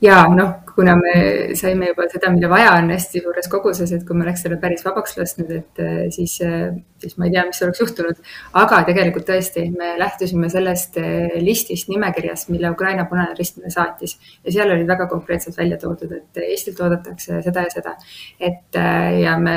ja 0.00 0.24
noh, 0.32 0.52
kuna 0.74 0.94
me 0.96 1.14
saime 1.58 1.90
juba 1.90 2.06
seda, 2.10 2.30
mida 2.32 2.48
vaja 2.50 2.72
on 2.78 2.88
hästi 2.94 3.20
suures 3.24 3.48
koguses, 3.52 3.92
et 3.92 4.06
kui 4.08 4.16
me 4.16 4.24
oleks 4.24 4.44
selle 4.44 4.56
päris 4.62 4.84
vabaks 4.86 5.16
lasknud, 5.18 5.52
et 5.56 5.82
eh, 5.84 6.00
siis, 6.14 6.38
eh, 6.46 6.70
siis 7.02 7.18
ma 7.20 7.28
ei 7.28 7.34
tea, 7.34 7.44
mis 7.48 7.60
oleks 7.66 7.82
juhtunud. 7.84 8.24
aga 8.62 8.80
tegelikult 8.88 9.28
tõesti, 9.28 9.66
me 9.76 9.92
lähtusime 10.00 10.50
sellest 10.52 10.98
eh, 11.02 11.36
listist, 11.44 11.90
nimekirjast, 11.92 12.50
mille 12.54 12.72
Ukraina 12.72 13.06
Punane 13.10 13.36
Rist 13.38 13.60
meile 13.60 13.72
saatis 13.74 14.16
ja 14.44 14.56
seal 14.56 14.72
olid 14.72 14.88
väga 14.88 15.08
konkreetselt 15.10 15.58
välja 15.60 15.78
toodud, 15.80 16.12
et 16.16 16.44
Eestilt 16.48 16.80
oodatakse 16.80 17.42
seda 17.44 17.66
ja 17.66 17.72
seda. 17.72 17.96
et 18.40 18.76
ja 19.20 19.36
me 19.38 19.56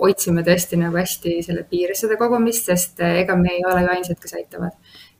hoidsime 0.00 0.42
tõesti 0.42 0.78
nagu 0.80 0.96
hästi 0.98 1.36
selle 1.46 1.62
piires 1.70 2.00
seda 2.02 2.16
kogumist, 2.18 2.66
sest 2.70 3.00
ega 3.04 3.36
me 3.38 3.52
ei 3.54 3.62
ole 3.68 3.84
ju 3.84 3.92
ainsad, 3.94 4.18
kes 4.20 4.34
aitavad 4.40 4.74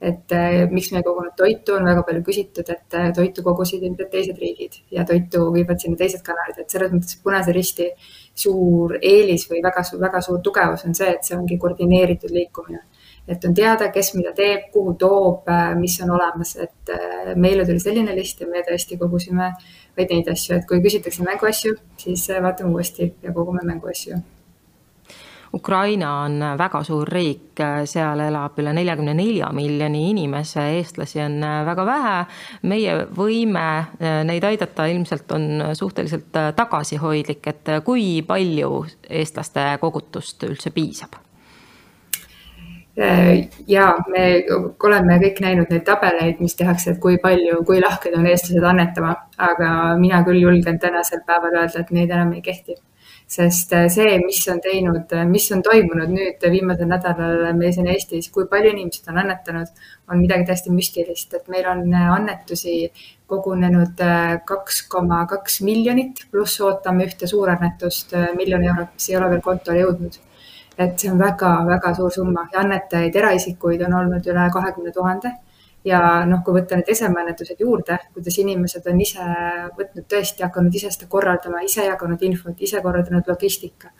et 0.04 0.32
eh, 0.36 0.64
miks 0.70 0.90
me 0.92 1.02
kogunud 1.04 1.32
toitu, 1.38 1.78
on 1.78 1.86
väga 1.88 2.02
palju 2.04 2.22
küsitud, 2.26 2.68
et 2.70 2.96
eh, 2.98 3.10
toitu 3.16 3.44
kogusid 3.46 3.84
ilmselt 3.86 4.10
teised 4.12 4.40
riigid 4.40 4.76
ja 4.92 5.04
toitu 5.08 5.46
viivad 5.54 5.80
sinna 5.80 5.96
teised 6.00 6.24
kanalid, 6.26 6.58
et 6.60 6.74
selles 6.74 6.92
mõttes 6.92 7.16
Punase 7.24 7.54
Risti 7.56 7.86
suur 8.44 8.98
eelis 9.00 9.46
või 9.50 9.62
väga, 9.64 9.84
väga 10.02 10.20
suur 10.26 10.42
tugevus 10.44 10.84
on 10.88 10.96
see, 10.98 11.14
et 11.14 11.24
see 11.24 11.38
ongi 11.38 11.58
koordineeritud 11.60 12.34
liikumine. 12.34 12.82
et 13.28 13.44
on 13.48 13.54
teada, 13.56 13.88
kes 13.88 14.12
mida 14.18 14.34
teeb, 14.36 14.66
kuhu 14.72 14.92
toob, 15.00 15.48
mis 15.80 15.96
on 16.04 16.10
olemas, 16.12 16.56
et 16.60 16.92
meile 17.40 17.64
tuli 17.64 17.80
selline 17.80 18.12
list 18.18 18.42
ja 18.44 18.50
me 18.50 18.60
tõesti 18.66 18.98
kogusime 19.00 19.48
vaid 19.96 20.12
neid 20.12 20.28
asju, 20.28 20.58
et 20.58 20.68
kui 20.68 20.84
küsitakse 20.84 21.24
mänguasju, 21.24 21.74
siis 22.04 22.28
vaatame 22.28 22.76
uuesti 22.76 23.14
ja 23.22 23.32
kogume 23.32 23.64
mänguasju 23.64 24.20
Ukraina 25.54 26.08
on 26.24 26.40
väga 26.58 26.80
suur 26.82 27.08
riik, 27.08 27.60
seal 27.86 28.20
elab 28.24 28.56
üle 28.58 28.72
neljakümne 28.74 29.12
nelja 29.14 29.52
miljoni 29.54 30.08
inimese, 30.10 30.64
eestlasi 30.80 31.20
on 31.22 31.36
väga 31.66 31.84
vähe. 31.86 32.14
meie 32.62 32.96
võime 33.16 33.66
eh, 34.00 34.22
neid 34.26 34.44
aidata 34.44 34.86
ilmselt 34.90 35.30
on 35.32 35.62
suhteliselt 35.78 36.32
tagasihoidlik, 36.56 37.46
et 37.46 37.70
kui 37.84 38.22
palju 38.26 38.70
eestlaste 39.10 39.68
kogutust 39.80 40.42
üldse 40.48 40.74
piisab? 40.74 41.20
Eh, 42.96 43.48
ja 43.66 43.88
me 44.06 44.24
oleme 44.86 45.18
kõik 45.22 45.40
näinud 45.42 45.70
neid 45.70 45.82
tabeleid, 45.86 46.40
mis 46.42 46.54
tehakse, 46.54 46.92
et 46.92 47.00
kui 47.02 47.18
palju, 47.22 47.62
kui 47.66 47.80
lahked 47.82 48.14
on 48.14 48.26
eestlased 48.30 48.66
annetama, 48.70 49.14
aga 49.38 49.70
mina 49.98 50.22
küll 50.26 50.42
julgen 50.42 50.78
tänasel 50.82 51.22
päeval 51.26 51.62
öelda, 51.62 51.82
et 51.82 51.90
neid 51.94 52.10
enam 52.14 52.34
ei 52.34 52.42
kehti 52.42 52.78
sest 53.26 53.72
äh, 53.72 53.88
see, 53.88 54.18
mis 54.20 54.42
on 54.52 54.60
teinud, 54.60 55.12
äh, 55.12 55.24
mis 55.28 55.46
on 55.54 55.62
toimunud 55.64 56.12
nüüd 56.12 56.44
viimasel 56.52 56.88
nädalal 56.90 57.54
meil 57.56 57.72
siin 57.74 57.88
Eestis, 57.90 58.28
kui 58.34 58.46
palju 58.50 58.74
inimesed 58.74 59.08
on 59.12 59.20
annetanud, 59.22 59.70
on 60.10 60.20
midagi 60.20 60.46
täiesti 60.50 60.74
müstilist, 60.74 61.32
et 61.38 61.48
meil 61.52 61.68
on 61.70 61.86
äh, 61.88 62.10
annetusi 62.14 62.76
kogunenud 63.30 64.02
kaks 64.46 64.82
koma 64.92 65.22
kaks 65.26 65.62
miljonit, 65.64 66.26
pluss 66.30 66.60
ootame 66.60 67.06
ühte 67.08 67.26
suurannetust 67.26 68.12
miljoni 68.36 68.68
eurot, 68.68 68.92
mis 68.98 69.08
ei 69.08 69.16
ole 69.16 69.30
veel 69.32 69.42
kontole 69.46 69.80
jõudnud. 69.80 70.20
et 70.74 70.98
see 70.98 71.06
on 71.06 71.18
väga-väga 71.18 71.92
suur 71.94 72.10
summa. 72.10 72.48
Ja 72.52 72.64
annetajaid, 72.64 73.16
eraisikuid 73.16 73.82
on 73.86 73.92
olnud 73.94 74.26
üle 74.26 74.46
kahekümne 74.52 74.92
tuhande 74.92 75.30
ja 75.84 76.00
noh, 76.28 76.40
kui 76.44 76.56
võtta 76.56 76.78
need 76.78 76.88
esemeannetused 76.94 77.60
juurde, 77.60 77.98
kuidas 78.14 78.38
inimesed 78.40 78.86
on 78.88 79.00
ise 79.04 79.24
võtnud 79.76 80.06
tõesti, 80.10 80.44
hakanud 80.46 80.74
ise 80.78 80.90
seda 80.94 81.08
korraldama, 81.12 81.60
ise 81.66 81.84
jaganud 81.84 82.22
infot, 82.24 82.56
ise 82.64 82.80
korraldanud 82.84 83.28
logistika 83.28 83.90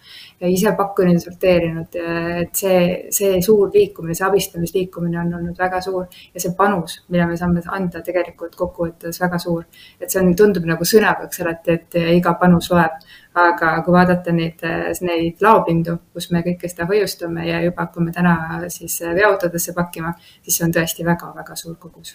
ja 0.40 0.50
ise 0.50 0.72
pakkunud 0.78 1.18
ja 1.18 1.24
sorteerinud. 1.24 1.98
et 2.44 2.56
see, 2.56 2.78
see 3.14 3.40
suur 3.44 3.70
liikumine, 3.74 4.16
see 4.16 4.26
abistamisliikumine 4.26 5.20
on 5.20 5.34
olnud 5.40 5.58
väga 5.58 5.80
suur 5.84 6.06
ja 6.34 6.40
see 6.40 6.54
panus, 6.56 7.02
mille 7.08 7.26
me 7.28 7.36
saame 7.36 7.62
anda 7.78 8.00
tegelikult 8.02 8.56
kokkuvõttes 8.56 9.20
väga 9.20 9.38
suur. 9.38 9.64
et 10.00 10.10
see 10.10 10.22
on, 10.22 10.32
tundub 10.36 10.64
nagu 10.68 10.88
sõnakõks 10.88 11.44
alati, 11.44 11.78
et 11.78 12.00
iga 12.16 12.34
panus 12.40 12.70
loeb, 12.72 13.04
aga 13.34 13.70
kui 13.82 13.94
vaadata 13.94 14.32
neid, 14.32 14.60
neid 15.02 15.42
laopindu, 15.42 15.96
kus 16.14 16.30
me 16.30 16.44
kõike 16.46 16.70
seda 16.70 16.86
hoiustame 16.90 17.48
ja 17.48 17.62
juba 17.64 17.88
hakkame 17.88 18.12
täna 18.14 18.36
siis 18.72 19.00
veoautodesse 19.02 19.74
pakkima, 19.74 20.12
siis 20.42 20.58
see 20.58 20.66
on 20.68 20.74
tõesti 20.74 21.06
väga-väga 21.06 21.56
suur 21.58 21.74
kogus. 21.80 22.14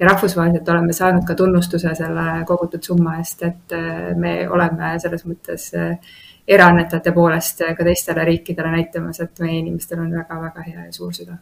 ja 0.00 0.08
rahvusvaheliselt 0.08 0.68
oleme 0.68 0.92
saanud 0.96 1.26
ka 1.28 1.34
tunnustuse 1.34 1.94
selle 1.94 2.26
kogutud 2.48 2.82
summa 2.82 3.18
eest, 3.18 3.42
et 3.42 3.76
me 4.16 4.48
oleme 4.48 4.94
selles 4.98 5.26
mõttes 5.28 5.70
eraannetajate 6.48 7.12
poolest 7.12 7.62
ka 7.76 7.84
teistele 7.84 8.24
riikidele 8.24 8.74
näitamas, 8.74 9.20
et 9.20 9.40
meie 9.40 9.58
inimestel 9.58 10.00
on 10.00 10.12
väga-väga 10.18 10.66
hea 10.66 10.86
ja 10.88 10.92
suur 10.92 11.14
süda 11.14 11.38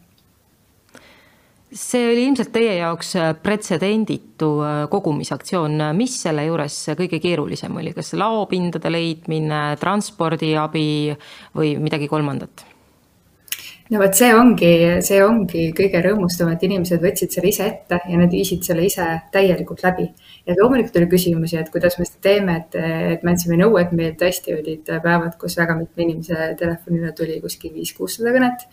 see 1.73 2.07
oli 2.13 2.25
ilmselt 2.29 2.53
teie 2.55 2.79
jaoks 2.79 3.15
äh, 3.19 3.35
pretsedenditu 3.43 4.51
äh, 4.65 4.79
kogumisaktsioon, 4.93 5.81
mis 5.99 6.17
selle 6.23 6.47
juures 6.49 6.77
kõige 6.99 7.21
keerulisem 7.23 7.77
oli, 7.81 7.93
kas 7.97 8.15
laopindade 8.19 8.93
leidmine, 8.93 9.63
transpordiabi 9.81 10.89
või 11.57 11.77
midagi 11.83 12.11
kolmandat? 12.11 12.68
No 13.91 14.01
vot, 14.03 14.15
see 14.17 14.33
ongi, 14.37 14.71
see 15.05 15.19
ongi 15.25 15.69
kõige 15.77 16.01
rõõmustavam, 16.05 16.55
et 16.55 16.65
inimesed 16.67 17.01
võtsid 17.03 17.33
selle 17.33 17.49
ise 17.49 17.65
ette 17.65 17.99
ja 18.11 18.19
nad 18.21 18.33
viisid 18.33 18.67
selle 18.67 18.85
ise 18.85 19.05
täielikult 19.33 19.85
läbi. 19.87 20.09
Ja 20.49 20.57
loomulikult 20.59 20.97
oli 21.01 21.09
küsimusi, 21.13 21.57
et 21.61 21.71
kuidas 21.73 21.97
me 22.01 22.07
seda 22.09 22.21
teeme, 22.29 22.57
et, 22.61 22.77
et 23.15 23.25
me 23.25 23.33
andsime 23.33 23.57
nõu, 23.61 23.79
et 23.81 23.95
meil 23.97 24.17
tõesti 24.21 24.57
olid 24.57 24.91
päevad, 24.91 25.37
kus 25.41 25.57
väga 25.61 25.77
mitme 25.79 26.05
inimese 26.05 26.51
telefonile 26.61 27.13
tuli 27.17 27.39
kuskil 27.45 27.73
viis-kuussada 27.77 28.35
kõnet 28.35 28.67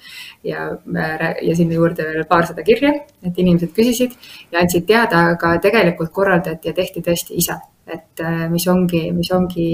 ja, 0.48 0.68
ja 0.76 1.56
sinna 1.56 1.80
juurde 1.80 2.08
veel 2.10 2.28
paarsada 2.30 2.66
kirja, 2.68 2.92
et 3.24 3.40
inimesed 3.40 3.72
küsisid 3.76 4.18
ja 4.52 4.64
andsid 4.64 4.88
teada, 4.90 5.30
aga 5.36 5.56
tegelikult 5.64 6.12
korraldati 6.16 6.72
ja 6.72 6.76
tehti 6.76 7.04
tõesti 7.06 7.40
ise. 7.40 7.56
Et 7.86 8.22
mis 8.50 8.64
ongi, 8.68 9.04
mis 9.14 9.30
ongi 9.32 9.70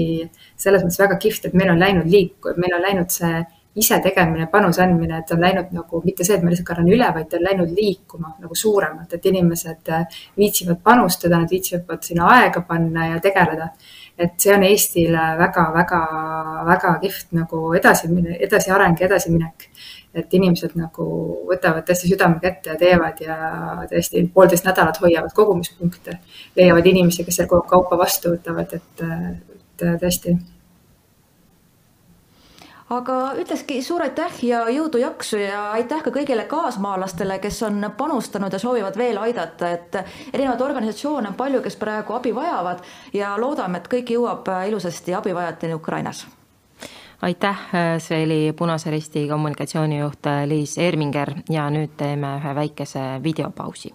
selles 0.60 0.82
mõttes 0.84 1.00
väga 1.00 1.16
kihvt, 1.18 1.48
et 1.48 1.54
meil 1.56 1.72
on 1.72 1.80
läinud 1.80 2.10
liik-, 2.12 2.50
meil 2.60 2.74
on 2.76 2.82
läinud 2.84 3.10
see 3.10 3.40
ise 3.74 3.98
tegemine, 4.04 4.46
panuse 4.52 4.82
andmine, 4.84 5.22
et 5.22 5.30
on 5.32 5.40
läinud 5.40 5.72
nagu 5.72 6.02
mitte 6.04 6.26
see, 6.26 6.36
et 6.36 6.44
ma 6.44 6.52
lihtsalt 6.52 6.68
kannan 6.68 6.90
üle, 6.92 7.08
vaid 7.14 7.32
on 7.38 7.44
läinud 7.46 7.72
liikuma 7.76 8.34
nagu 8.42 8.56
suuremalt, 8.58 9.14
et 9.16 9.26
inimesed 9.30 9.88
äh, 9.96 10.20
viitsivad 10.38 10.82
panustada, 10.84 11.40
nad 11.40 11.50
viitsivad 11.52 12.04
sinna 12.04 12.28
aega 12.36 12.64
panna 12.68 13.08
ja 13.14 13.20
tegeleda. 13.24 13.72
et 14.18 14.34
see 14.38 14.52
on 14.54 14.62
Eestile 14.62 15.22
väga-väga-väga 15.38 16.90
kihvt 17.00 17.32
nagu 17.32 17.62
edasi, 17.74 18.10
edasiareng 18.44 19.00
ja 19.00 19.06
edasiminek. 19.06 19.68
et 20.14 20.34
inimesed 20.36 20.74
nagu 20.76 21.04
võtavad 21.48 21.86
tõesti 21.88 22.10
südamega 22.10 22.48
ette 22.48 22.70
ja 22.70 22.76
teevad 22.76 23.20
ja 23.24 23.36
tõesti 23.88 24.26
poolteist 24.34 24.66
nädalat 24.68 25.00
hoiavad 25.00 25.32
kogumispunkte, 25.32 26.18
leiavad 26.56 26.86
inimesi, 26.86 27.24
kes 27.24 27.40
seal 27.40 27.48
kaupa 27.48 27.96
vastu 27.96 28.34
võtavad, 28.34 28.76
et, 28.76 29.06
et 29.08 29.86
tõesti 30.02 30.36
aga 32.92 33.16
ütleski 33.40 33.80
suur 33.82 34.02
aitäh 34.04 34.42
ja 34.44 34.66
jõudu, 34.72 35.00
jaksu 35.00 35.40
ja 35.40 35.70
aitäh 35.78 36.02
ka 36.04 36.12
kõigile 36.12 36.44
kaasmaalastele, 36.50 37.38
kes 37.42 37.62
on 37.68 37.86
panustanud 37.96 38.52
ja 38.52 38.60
soovivad 38.60 38.98
veel 38.98 39.18
aidata, 39.22 39.70
et 39.70 39.96
erinevaid 40.32 40.60
organisatsioone 40.60 41.32
on 41.32 41.38
palju, 41.38 41.62
kes 41.64 41.78
praegu 41.80 42.18
abi 42.18 42.34
vajavad 42.36 42.84
ja 43.16 43.34
loodame, 43.40 43.80
et 43.80 43.90
kõik 43.92 44.14
jõuab 44.16 44.52
ilusasti 44.68 45.16
abivajajateni 45.16 45.80
Ukrainas 45.80 46.26
aitäh, 47.22 47.58
see 48.02 48.24
oli 48.24 48.52
Punase 48.58 48.90
Risti 48.90 49.28
kommunikatsioonijuht 49.28 50.26
Liis 50.46 50.78
Erminger 50.78 51.30
ja 51.50 51.68
nüüd 51.70 51.94
teeme 51.96 52.36
ühe 52.40 52.54
väikese 52.58 53.04
videopausi. 53.22 53.94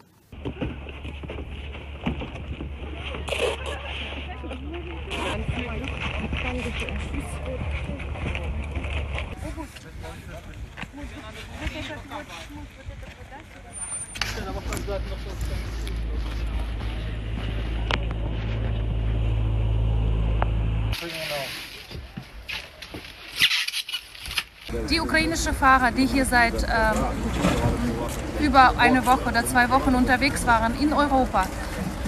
Die 24.90 25.00
ukrainischen 25.02 25.54
Fahrer, 25.54 25.92
die 25.92 26.06
hier 26.06 26.26
seit 26.26 26.64
ähm, 26.64 28.46
über 28.46 28.74
eine 28.78 29.06
Woche 29.06 29.30
oder 29.30 29.46
zwei 29.46 29.70
Wochen 29.70 29.96
unterwegs 29.96 30.46
waren 30.46 30.80
in 30.80 30.94
Europa, 30.94 31.46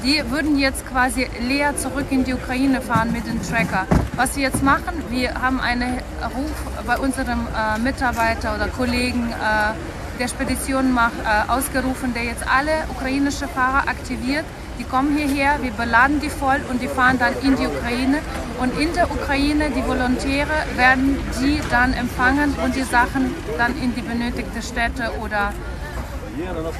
die 0.04 0.24
würden 0.30 0.58
jetzt 0.58 0.88
quasi 0.88 1.28
leer 1.42 1.76
zurück 1.76 2.06
in 2.10 2.24
die 2.24 2.34
Ukraine 2.34 2.82
fahren 2.82 3.12
mit 3.12 3.28
dem 3.28 3.42
Tracker. 3.42 3.86
Was 4.16 4.36
wir 4.36 4.44
jetzt 4.44 4.64
machen, 4.64 5.04
wir 5.10 5.34
haben 5.42 5.60
einen 5.60 5.98
Ruf 6.36 6.86
bei 6.86 6.98
unserem 6.98 7.48
äh, 7.48 7.80
Mitarbeiter 7.80 8.56
oder 8.56 8.68
Kollegen 8.68 9.30
äh, 9.30 10.20
der 10.20 10.28
Spedition 10.28 10.92
macht, 10.92 11.20
äh, 11.24 11.52
ausgerufen, 11.52 12.14
der 12.14 12.24
jetzt 12.24 12.46
alle 12.48 12.72
ukrainische 12.90 13.48
Fahrer 13.48 13.88
aktiviert. 13.90 14.46
Die 14.80 14.86
kommen 14.86 15.16
hierher, 15.18 15.62
wir 15.62 15.72
beladen 15.72 16.22
die 16.22 16.30
voll 16.30 16.62
und 16.70 16.82
die 16.82 16.88
fahren 16.88 17.20
dann 17.20 17.34
in 17.44 17.56
die 17.58 17.68
Ukraine. 17.68 18.20
Und 18.60 18.80
in 18.80 18.94
der 18.94 19.12
Ukraine, 19.12 19.70
die 19.70 19.86
Volontäre 19.86 20.58
werden 20.76 21.18
die 21.42 21.60
dann 21.70 21.94
empfangen 21.94 22.56
und 22.64 22.76
die 22.76 22.84
Sachen 22.84 23.36
dann 23.58 23.78
in 23.82 23.94
die 23.94 24.02
benötigte 24.02 24.62
Städte 24.62 25.12
oder 25.22 25.54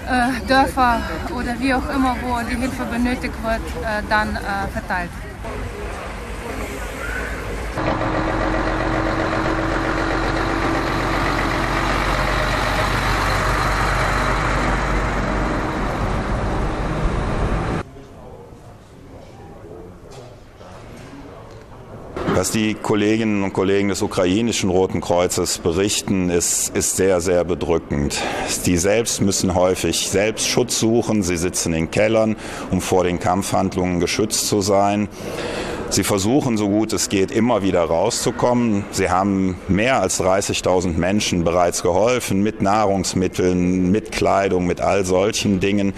äh, 0.08 0.48
Dörfer 0.48 1.02
oder 1.36 1.60
wie 1.60 1.74
auch 1.74 1.90
immer, 1.94 2.16
wo 2.22 2.40
die 2.50 2.56
Hilfe 2.56 2.86
benötigt 2.86 3.36
wird, 3.44 3.62
äh, 3.84 4.02
dann 4.10 4.36
äh, 4.36 4.68
verteilt. 4.72 5.10
Was 22.40 22.52
die 22.52 22.74
Kolleginnen 22.74 23.44
und 23.44 23.52
Kollegen 23.52 23.90
des 23.90 24.02
ukrainischen 24.02 24.70
Roten 24.70 25.02
Kreuzes 25.02 25.58
berichten, 25.58 26.30
ist, 26.30 26.74
ist 26.74 26.96
sehr, 26.96 27.20
sehr 27.20 27.44
bedrückend. 27.44 28.18
Die 28.66 28.78
selbst 28.78 29.20
müssen 29.20 29.56
häufig 29.56 30.08
selbst 30.08 30.48
Schutz 30.48 30.80
suchen. 30.80 31.22
Sie 31.22 31.36
sitzen 31.36 31.74
in 31.74 31.92
Kellern, 31.92 32.38
um 32.72 32.80
vor 32.80 33.04
den 33.04 33.20
Kampfhandlungen 33.20 34.00
geschützt 34.00 34.48
zu 34.48 34.62
sein. 34.62 35.10
Sie 35.92 36.04
versuchen, 36.04 36.56
so 36.56 36.70
gut 36.70 36.94
es 36.94 37.10
geht, 37.10 37.32
immer 37.32 37.64
wieder 37.64 37.82
rauszukommen. 37.82 38.86
Sie 38.92 39.10
haben 39.10 39.58
mehr 39.68 40.00
als 40.02 40.22
30.000 40.22 40.98
Menschen 40.98 41.44
bereits 41.44 41.82
geholfen 41.82 42.44
mit 42.44 42.62
Nahrungsmitteln, 42.62 43.92
mit 43.92 44.12
Kleidung, 44.12 44.68
mit 44.68 44.82
all 44.82 45.04
solchen 45.04 45.60
Dingen. 45.60 45.94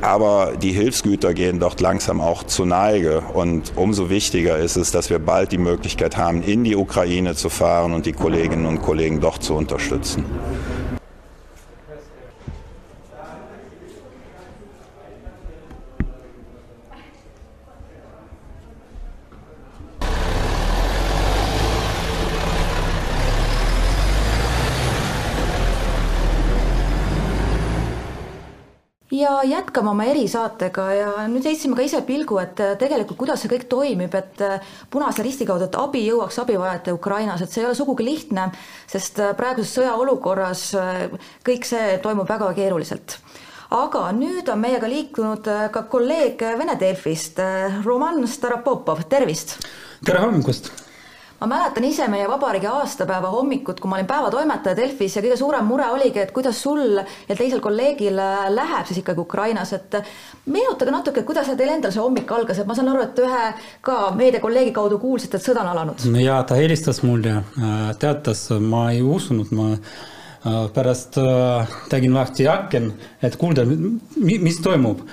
Aber 0.00 0.54
die 0.60 0.72
Hilfsgüter 0.72 1.32
gehen 1.32 1.60
dort 1.60 1.80
langsam 1.80 2.20
auch 2.20 2.42
zu 2.42 2.64
Neige. 2.64 3.22
Und 3.34 3.72
umso 3.76 4.10
wichtiger 4.10 4.58
ist 4.58 4.76
es, 4.76 4.90
dass 4.90 5.10
wir 5.10 5.20
bald 5.20 5.52
die 5.52 5.58
Möglichkeit 5.58 6.16
haben, 6.16 6.42
in 6.42 6.64
die 6.64 6.74
Ukraine 6.74 7.36
zu 7.36 7.48
fahren 7.48 7.92
und 7.92 8.04
die 8.04 8.12
Kolleginnen 8.12 8.66
und 8.66 8.82
Kollegen 8.82 9.20
dort 9.20 9.44
zu 9.44 9.54
unterstützen. 9.54 10.24
Ja 29.42 29.56
jätkame 29.56 29.90
oma 29.90 30.04
erisaatega 30.08 30.84
ja 30.94 31.08
nüüd 31.30 31.44
heitsime 31.46 31.76
ka 31.76 31.84
ise 31.84 32.00
pilgu, 32.06 32.38
et 32.40 32.60
äh, 32.62 32.74
tegelikult 32.80 33.18
kuidas 33.20 33.42
see 33.42 33.50
kõik 33.52 33.66
toimib, 33.70 34.14
et 34.16 34.40
äh, 34.44 34.70
Punase 34.90 35.24
Risti 35.24 35.46
kaudu, 35.48 35.68
et 35.68 35.78
abi 35.80 36.04
jõuaks 36.06 36.38
abivajajate 36.42 36.94
Ukrainas, 36.96 37.42
et 37.42 37.52
see 37.52 37.62
ei 37.62 37.68
ole 37.68 37.76
sugugi 37.78 38.06
lihtne, 38.06 38.48
sest 38.90 39.20
äh, 39.20 39.34
praeguses 39.36 39.74
sõjaolukorras 39.76 40.64
kõik 41.46 41.68
see 41.68 41.98
toimub 42.04 42.28
väga 42.28 42.52
keeruliselt 42.56 43.18
aga 43.76 44.08
nüüd 44.14 44.48
on 44.52 44.60
meiega 44.62 44.88
liikunud 44.88 45.48
ka 45.74 45.82
kolleeg 45.90 46.42
Vene 46.58 46.78
Delfist, 46.80 47.42
Roman 47.84 48.22
Starapopov, 48.30 49.04
tervist! 49.10 49.58
tere 50.06 50.22
hommikust! 50.22 50.85
Ma 51.40 51.46
mäletan 51.50 51.84
ise 51.84 52.06
meie 52.08 52.28
vabariigi 52.28 52.68
aastapäeva 52.70 53.30
hommikut, 53.32 53.80
kui 53.80 53.90
ma 53.90 53.98
olin 53.98 54.08
päevatoimetaja 54.08 54.76
Delfis 54.78 55.16
ja 55.16 55.22
kõige 55.24 55.36
suurem 55.40 55.68
mure 55.68 55.88
oligi, 55.92 56.22
et 56.22 56.32
kuidas 56.36 56.60
sul 56.62 56.96
ja 56.96 57.36
teisel 57.36 57.60
kolleegil 57.64 58.16
läheb 58.56 58.88
siis 58.88 59.02
ikkagi 59.02 59.20
Ukrainas, 59.20 59.74
et 59.76 59.98
meenutage 60.46 60.94
natuke, 60.94 61.24
kuidas 61.28 61.50
teil 61.52 61.74
endal 61.76 61.92
see 61.94 62.02
hommik 62.02 62.32
algas, 62.32 62.60
et 62.62 62.68
ma 62.68 62.76
saan 62.78 62.92
aru, 62.92 63.04
et 63.04 63.22
ühe 63.26 63.44
ka 63.84 63.98
meediakolleegi 64.16 64.72
kaudu 64.76 65.00
kuulsite, 65.02 65.36
et 65.36 65.48
sõda 65.48 65.64
on 65.64 65.72
alanud. 65.74 66.06
ja 66.22 66.42
ta 66.48 66.58
helistas 66.58 67.02
mulle, 67.04 67.42
teatas, 68.00 68.48
ma 68.60 68.90
ei 68.94 69.02
uskunud, 69.04 69.52
ma 69.56 69.74
pärast 70.72 71.18
tegin 71.90 72.14
lahti 72.14 72.46
aken, 72.48 72.92
et 73.22 73.36
kuulda, 73.36 73.66
mis 73.66 74.62
toimub 74.62 75.04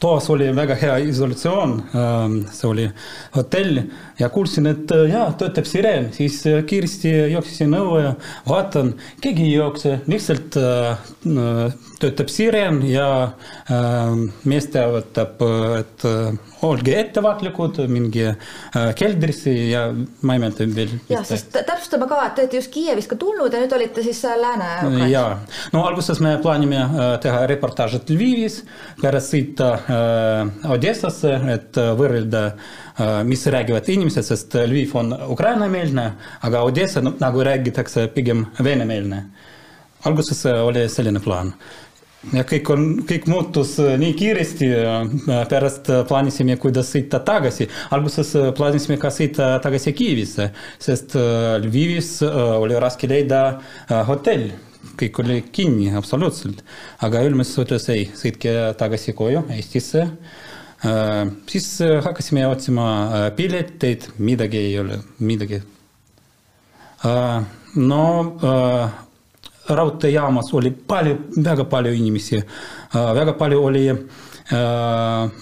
toas 0.00 0.30
oli 0.30 0.48
väga 0.56 0.76
hea 0.80 0.96
isolatsioon, 1.10 1.74
see 2.52 2.68
oli 2.68 2.86
hotell 3.36 3.82
ja 4.20 4.28
kuulsin, 4.32 4.70
et 4.70 4.92
jaa, 5.10 5.26
töötab 5.40 5.68
sireen, 5.68 6.10
siis 6.16 6.40
kiiresti 6.66 7.12
jooksesin 7.34 7.76
õue 7.76 8.02
ja 8.04 8.14
vaatan, 8.48 8.94
keegi 9.20 9.48
ei 9.48 9.54
jookse, 9.58 9.98
lihtsalt 10.10 10.56
töötab 12.00 12.32
sireen 12.32 12.80
ja 12.88 13.08
mees 14.48 14.70
teavitab, 14.72 15.44
et 15.80 16.06
olge 16.66 16.96
ettevaatlikud, 17.00 17.80
mingi 17.92 18.26
keldrisse 18.96 19.52
ja 19.70 19.86
ma 19.92 20.36
ei 20.36 20.42
mäleta 20.42 20.66
veel. 20.76 20.96
jah, 21.08 21.24
sest 21.28 21.52
täpsustame 21.56 22.08
ka, 22.08 22.22
et 22.26 22.36
te 22.36 22.44
olete 22.44 22.60
just 22.60 22.72
Kiievist 22.72 23.10
ka 23.10 23.16
tulnud 23.20 23.52
ja 23.52 23.60
nüüd 23.62 23.72
olite 23.76 24.04
siis 24.04 24.20
lääne. 24.24 24.70
jaa, 25.12 25.38
no 25.74 25.84
alguses 25.88 26.20
me 26.24 26.36
plaanime 26.42 26.84
teha 27.20 27.44
reportaaži 27.50 28.00
Lvivis, 28.10 28.62
pärast 29.00 29.34
sõita 29.34 29.70
Odessasse, 29.90 31.34
et 31.54 31.78
võrrelda, 31.98 32.42
mis 33.26 33.44
räägivad 33.50 33.88
inimesed, 33.90 34.26
sest 34.26 34.54
Lviv 34.54 34.94
on 35.00 35.12
ukrainameelne, 35.34 36.06
aga 36.46 36.64
Odessa, 36.68 37.02
nagu 37.02 37.44
räägitakse, 37.46 38.08
pigem 38.14 38.46
venemeelne. 38.62 39.24
alguses 40.04 40.46
oli 40.46 40.88
selline 40.88 41.20
plaan 41.20 41.52
ja 42.36 42.44
kõik 42.44 42.70
on, 42.72 42.86
kõik 43.08 43.26
muutus 43.30 43.74
nii 43.80 44.14
kiiresti, 44.18 44.68
pärast 45.50 45.90
plaanisime, 46.08 46.56
kuidas 46.60 46.92
sõita 46.92 47.20
tagasi. 47.24 47.68
alguses 47.90 48.32
plaanisime 48.56 48.98
ka 49.00 49.10
sõita 49.14 49.52
tagasi 49.64 49.92
Kiievisse, 49.96 50.50
sest 50.78 51.16
Lvivis 51.64 52.18
oli 52.22 52.80
raske 52.80 53.08
leida 53.08 53.60
hotell 54.08 54.50
kõik 55.00 55.20
oli 55.22 55.40
kinni 55.52 55.90
absoluutselt. 55.96 56.62
aga 57.04 57.22
Ülmes 57.26 57.52
ütles 57.62 57.88
ei, 57.92 58.06
sõitke 58.16 58.74
tagasi 58.78 59.14
koju 59.16 59.44
Eestisse. 59.56 60.06
siis 61.50 61.68
hakkasime 62.04 62.46
otsima 62.48 62.86
pileteid, 63.36 64.08
midagi 64.18 64.58
ei 64.58 64.78
ole, 64.80 65.00
midagi. 65.18 65.62
no 67.76 68.04
raudteejaamas 69.70 70.54
oli 70.54 70.70
palju, 70.70 71.18
väga 71.44 71.64
palju 71.64 71.92
inimesi, 71.94 72.40
väga 72.94 73.36
palju 73.38 73.62
oli 73.62 73.84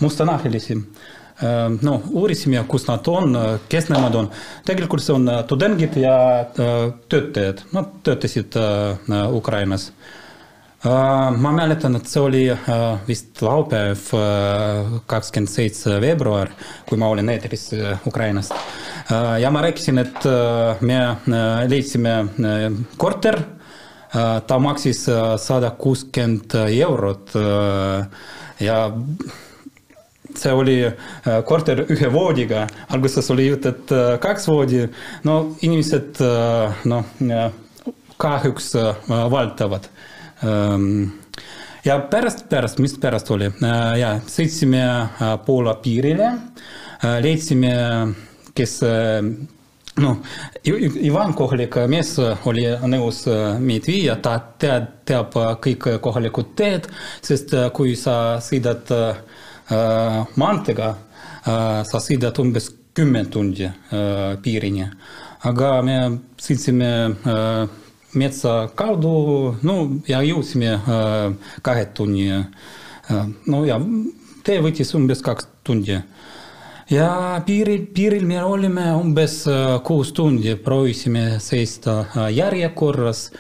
mustanahalisi 0.01 0.77
no 1.83 1.99
uurisime, 2.11 2.63
kus 2.69 2.87
nad 2.89 3.09
on, 3.09 3.37
kes 3.71 3.89
nemad 3.93 4.15
on. 4.19 4.31
tegelikult 4.67 5.03
see 5.03 5.15
on 5.15 5.29
tudengid 5.47 5.99
ja 6.01 6.15
töötajad, 7.09 7.63
nad 7.73 7.93
töötasid 8.03 8.59
Ukrainas. 9.33 9.93
ma 10.85 11.53
mäletan, 11.53 11.97
et 11.97 12.07
see 12.07 12.21
oli 12.23 12.43
vist 13.07 13.43
laupäev, 13.43 14.03
kakskümmend 15.07 15.51
seitse 15.51 16.01
veebruar, 16.01 16.51
kui 16.87 16.99
ma 16.99 17.09
olin 17.09 17.31
eetris 17.31 17.71
Ukrainast. 18.07 18.55
ja 19.41 19.51
ma 19.51 19.63
rääkisin, 19.63 19.99
et 19.99 20.27
me 20.81 21.01
leidsime 21.69 22.19
korter, 22.97 23.43
ta 24.47 24.59
maksis 24.59 25.07
sada 25.39 25.71
kuuskümmend 25.71 26.55
eurot 26.67 27.35
ja 28.61 28.79
see 30.37 30.53
oli 30.53 30.77
korter 31.49 31.85
ühe 31.89 32.11
voodiga, 32.13 32.67
alguses 32.95 33.31
oli 33.33 33.49
jutt, 33.49 33.67
et 33.71 33.95
kaks 34.23 34.49
voodi, 34.51 34.85
no 35.25 35.39
inimesed 35.65 36.21
noh, 36.91 37.13
kahjuks 38.19 38.73
valdavad. 39.09 39.89
ja 41.85 41.99
pärast, 42.11 42.49
pärast, 42.51 42.79
mis 42.79 42.97
pärast 43.01 43.31
oli, 43.31 43.51
ja 43.99 44.17
sõitsime 44.27 44.83
Poola 45.47 45.79
piirile, 45.83 46.33
leidsime, 47.23 47.73
kes 48.55 48.81
noh, 49.99 50.19
Ivan, 50.69 51.33
kohalik 51.35 51.79
mees, 51.91 52.13
oli 52.47 52.67
nõus 52.91 53.25
meid 53.63 53.89
viia, 53.89 54.19
ta 54.23 54.37
teab, 54.61 54.93
teab 55.09 55.35
kõik 55.65 55.89
kohalikud 56.05 56.55
teed, 56.59 56.89
sest 57.25 57.55
kui 57.75 57.97
sa 57.99 58.39
sõidad 58.45 58.93
äh, 58.95 59.23
maanteega 59.71 60.95
sa 61.89 62.01
sõidad 62.03 62.39
umbes 62.41 62.71
kümme 62.97 63.25
tundi 63.31 63.69
piirini, 64.43 64.87
aga 65.47 65.71
me 65.87 65.99
sõitsime 66.41 66.91
metsa 68.19 68.55
kaudu, 68.75 69.57
no 69.63 69.77
ja 70.09 70.23
jõudsime 70.25 70.79
kahe 71.63 71.85
tunni. 71.95 72.31
no 73.47 73.65
ja 73.65 73.79
tee 74.45 74.61
võttis 74.65 74.95
umbes 74.97 75.23
kaks 75.23 75.49
tundi. 75.65 75.99
ja 76.91 77.43
piiril, 77.47 77.87
piiril 77.95 78.27
me 78.27 78.43
olime 78.43 78.91
umbes 78.97 79.45
kuus 79.85 80.13
tundi, 80.13 80.57
proovisime 80.57 81.39
seista 81.41 82.05
järjekorras 82.33 83.31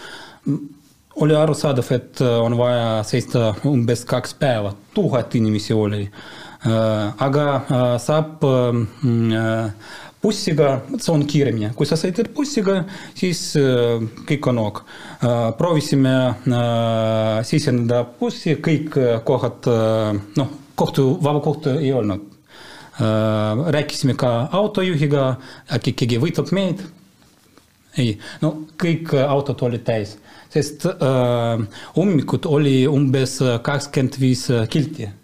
oli 1.20 1.34
arusaadav, 1.36 1.92
et 1.94 2.20
on 2.20 2.56
vaja 2.58 3.02
seista 3.06 3.52
umbes 3.66 4.04
kaks 4.08 4.34
päeva, 4.38 4.74
tuhat 4.94 5.34
inimesi 5.38 5.74
oli. 5.74 6.04
aga 7.18 7.44
saab 8.02 8.42
bussiga, 10.22 10.70
see 10.98 11.12
on 11.14 11.22
kiiremini, 11.30 11.70
kui 11.78 11.86
sa 11.86 11.98
sõidad 11.98 12.30
bussiga, 12.34 12.80
siis 13.18 13.42
kõik 14.28 14.48
on 14.50 14.62
ok. 14.64 14.80
proovisime 15.58 16.14
siseneda 17.46 18.02
bussi, 18.18 18.56
kõik 18.62 18.98
kohad, 19.26 19.70
noh, 20.38 20.56
kohtu, 20.78 21.12
vaba 21.22 21.42
kohta 21.44 21.78
ei 21.78 21.92
olnud. 21.92 22.26
rääkisime 23.70 24.14
ka 24.18 24.48
autojuhiga, 24.52 25.36
äkki 25.70 25.92
keegi 25.92 26.18
võtab 26.18 26.50
meid. 26.50 26.82
ei, 27.98 28.18
no 28.42 28.66
kõik 28.78 29.14
autod 29.14 29.62
olid 29.62 29.82
täis 29.86 30.18
sest 30.52 30.86
äh, 30.88 31.62
hommikul 31.96 32.44
oli 32.48 32.82
umbes 32.88 33.38
kakskümmend 33.62 34.18
viis 34.20 34.46
kilti 34.72 35.08
äh,. 35.08 35.14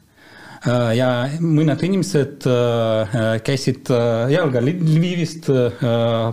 ja 0.96 1.08
mõned 1.40 1.82
inimesed 1.84 2.46
äh, 2.48 3.16
käisid 3.44 3.90
äh, 3.92 4.32
jalga 4.34 4.62
Lvivist 4.64 5.50
äh, 5.52 5.84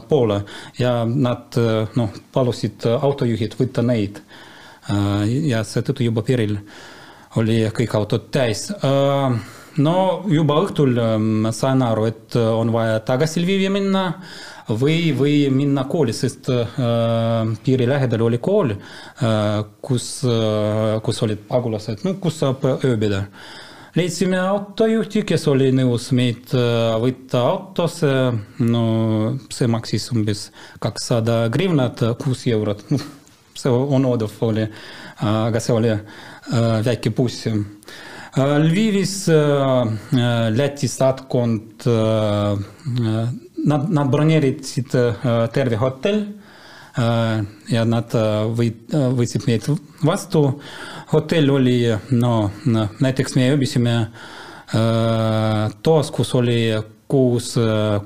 poole 0.10 0.42
ja 0.80 1.02
nad 1.06 1.58
äh, 1.60 1.88
noh, 2.00 2.16
palusid 2.34 2.88
autojuhid 2.88 3.58
võtta 3.60 3.84
neid 3.86 4.22
äh,. 4.90 5.28
ja 5.52 5.64
seetõttu 5.68 6.08
juba 6.08 6.24
piiril 6.28 6.58
oli 7.40 7.62
kõik 7.72 7.94
autod 7.96 8.26
täis. 8.36 8.66
No 9.78 10.24
juba 10.28 10.58
õhtul 10.66 10.98
ma 11.22 11.52
sain 11.56 11.82
aru, 11.86 12.08
et 12.10 12.36
on 12.36 12.72
vaja 12.74 13.00
tagasi 13.08 13.44
Lvivi 13.44 13.70
minna 13.72 14.06
või, 14.68 15.12
või 15.18 15.50
minna 15.54 15.86
kooli, 15.90 16.14
sest 16.14 16.50
äh, 16.52 16.78
piiri 17.64 17.88
lähedal 17.90 18.26
oli 18.28 18.40
kool 18.44 18.74
äh,, 18.76 19.64
kus 19.82 20.22
äh,, 20.28 21.00
kus 21.04 21.22
olid 21.26 21.44
pagulased, 21.48 22.06
no 22.06 22.16
kus 22.22 22.42
saab 22.42 22.66
ööbida. 22.84 23.26
leidsime 23.96 24.40
autojuhti, 24.40 25.24
kes 25.28 25.48
oli 25.52 25.72
nõus 25.76 26.12
meid 26.16 26.54
võtta 26.54 27.42
autosse, 27.44 28.12
no 28.60 28.84
see 29.52 29.68
maksis 29.68 30.12
umbes 30.14 30.46
kakssada 30.80 31.48
grivnat, 31.50 32.04
kuus 32.20 32.46
eurot. 32.48 32.86
see 33.62 33.70
on 33.70 34.06
odav 34.06 34.32
oli, 34.48 34.64
aga 35.20 35.60
see 35.60 35.76
oli 35.76 35.92
äh, 35.92 36.80
väike 36.86 37.12
buss 37.16 37.48
Lvivis 38.38 39.28
Läti 40.50 40.88
saatkond 40.88 41.84
nad, 43.66 43.90
nad 43.90 44.10
broneerisid 44.12 44.94
terve 45.54 45.76
hotell 45.76 46.22
ja 47.72 47.84
nad 47.88 48.16
või, 48.56 48.70
võtsid 48.92 49.48
meid 49.48 49.68
vastu. 50.08 50.62
hotell 51.12 51.52
oli, 51.52 51.76
no 52.12 52.52
näiteks 53.04 53.36
me 53.36 53.50
ööbisime 53.52 53.96
toas, 55.84 56.12
kus 56.12 56.34
oli 56.36 56.72
kuus, 57.12 57.58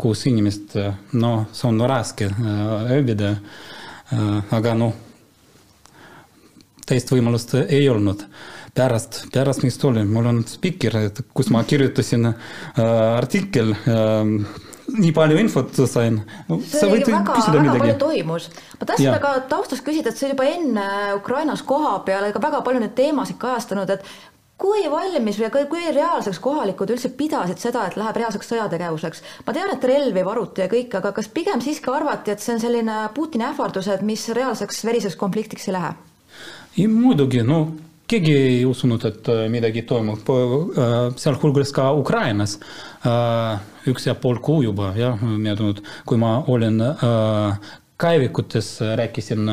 kuus 0.02 0.26
inimest, 0.26 0.74
no 1.14 1.46
see 1.54 1.70
on 1.70 1.86
raske 1.86 2.32
ööbida. 2.98 3.36
aga 4.52 4.74
noh, 4.74 4.94
teist 6.86 7.14
võimalust 7.14 7.54
ei 7.70 7.90
olnud 7.90 8.26
pärast, 8.76 9.24
pärast 9.34 9.64
mis 9.64 9.78
tuli, 9.82 10.04
mul 10.08 10.30
on 10.32 10.44
spikker, 10.48 10.98
kus 11.34 11.50
ma 11.54 11.64
kirjutasin 11.68 12.32
äh, 12.32 12.80
artikkel 13.16 13.74
äh, 13.76 14.32
nii 14.94 15.12
palju 15.16 15.40
infot 15.42 15.74
sain 15.90 16.20
see 16.68 16.86
oli 16.86 17.02
väga, 17.08 17.34
väga 17.40 17.64
midagi. 17.64 17.80
palju 17.80 17.98
toimus. 18.00 18.50
ma 18.80 18.88
tahtsin 18.92 19.16
aga 19.16 19.34
taustast 19.50 19.86
küsida, 19.86 20.12
et 20.12 20.22
oli 20.22 20.36
juba 20.36 20.48
enne 20.52 20.88
Ukrainas 21.18 21.66
koha 21.66 21.98
peal 22.06 22.32
ka 22.34 22.42
väga 22.42 22.62
palju 22.66 22.84
neid 22.84 22.96
teemasid 22.98 23.40
kajastanud, 23.42 23.90
et 23.96 24.06
kui 24.62 24.86
valmis 24.92 25.40
või 25.42 25.66
kui 25.72 25.88
reaalseks 25.96 26.40
kohalikud 26.44 26.94
üldse 26.96 27.12
pidasid 27.18 27.60
seda, 27.60 27.88
et 27.90 27.98
läheb 28.00 28.20
reaalseks 28.22 28.52
sõjategevuseks? 28.54 29.24
ma 29.48 29.56
tean, 29.58 29.74
et 29.74 29.90
relvi 29.90 30.26
varuti 30.26 30.64
ja 30.64 30.70
kõik, 30.72 30.94
aga 31.00 31.12
kas 31.16 31.32
pigem 31.32 31.64
siiski 31.64 31.92
arvati, 31.92 32.32
et 32.32 32.44
see 32.44 32.56
on 32.56 32.64
selline 32.64 33.00
Putini 33.16 33.48
ähvardused, 33.50 34.06
mis 34.06 34.30
reaalseks 34.30 34.86
veriseks 34.86 35.20
konfliktiks 35.20 35.68
ei 35.72 35.80
lähe? 35.80 35.96
muidugi, 36.92 37.44
no 37.44 37.66
keegi 38.10 38.34
ei 38.38 38.66
usunud, 38.68 39.02
et 39.08 39.30
midagi 39.50 39.82
toimub, 39.90 40.28
sealhulgas 41.18 41.72
ka 41.76 41.90
Ukrainas. 41.98 42.60
Üks 43.90 44.06
ja 44.08 44.16
pool 44.18 44.40
kuu 44.46 44.64
juba 44.66 44.92
jah, 44.98 45.22
möödunud, 45.22 45.82
kui 46.06 46.20
ma 46.22 46.38
olin 46.52 46.82
kaevikutes, 48.02 48.70
rääkisin 49.00 49.48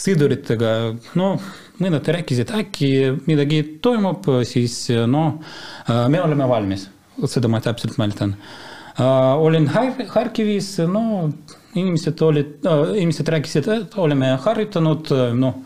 sõduritega, 0.00 0.72
no 1.18 1.28
mõned 1.82 2.10
rääkisid, 2.16 2.50
äkki 2.58 2.90
midagi 3.28 3.62
toimub, 3.84 4.26
siis 4.48 4.76
noh, 5.08 5.38
me 5.88 6.22
oleme 6.22 6.48
valmis, 6.50 6.88
seda 7.24 7.50
ma 7.52 7.62
täpselt 7.62 7.96
mäletan. 8.02 8.34
olin 8.98 9.68
Harkivis, 9.68 10.74
no 10.90 11.30
inimesed 11.74 12.20
olid, 12.20 12.58
inimesed 12.98 13.32
rääkisid, 13.32 13.68
et 13.78 13.96
oleme 13.96 14.34
harjutanud, 14.44 15.14
noh 15.38 15.62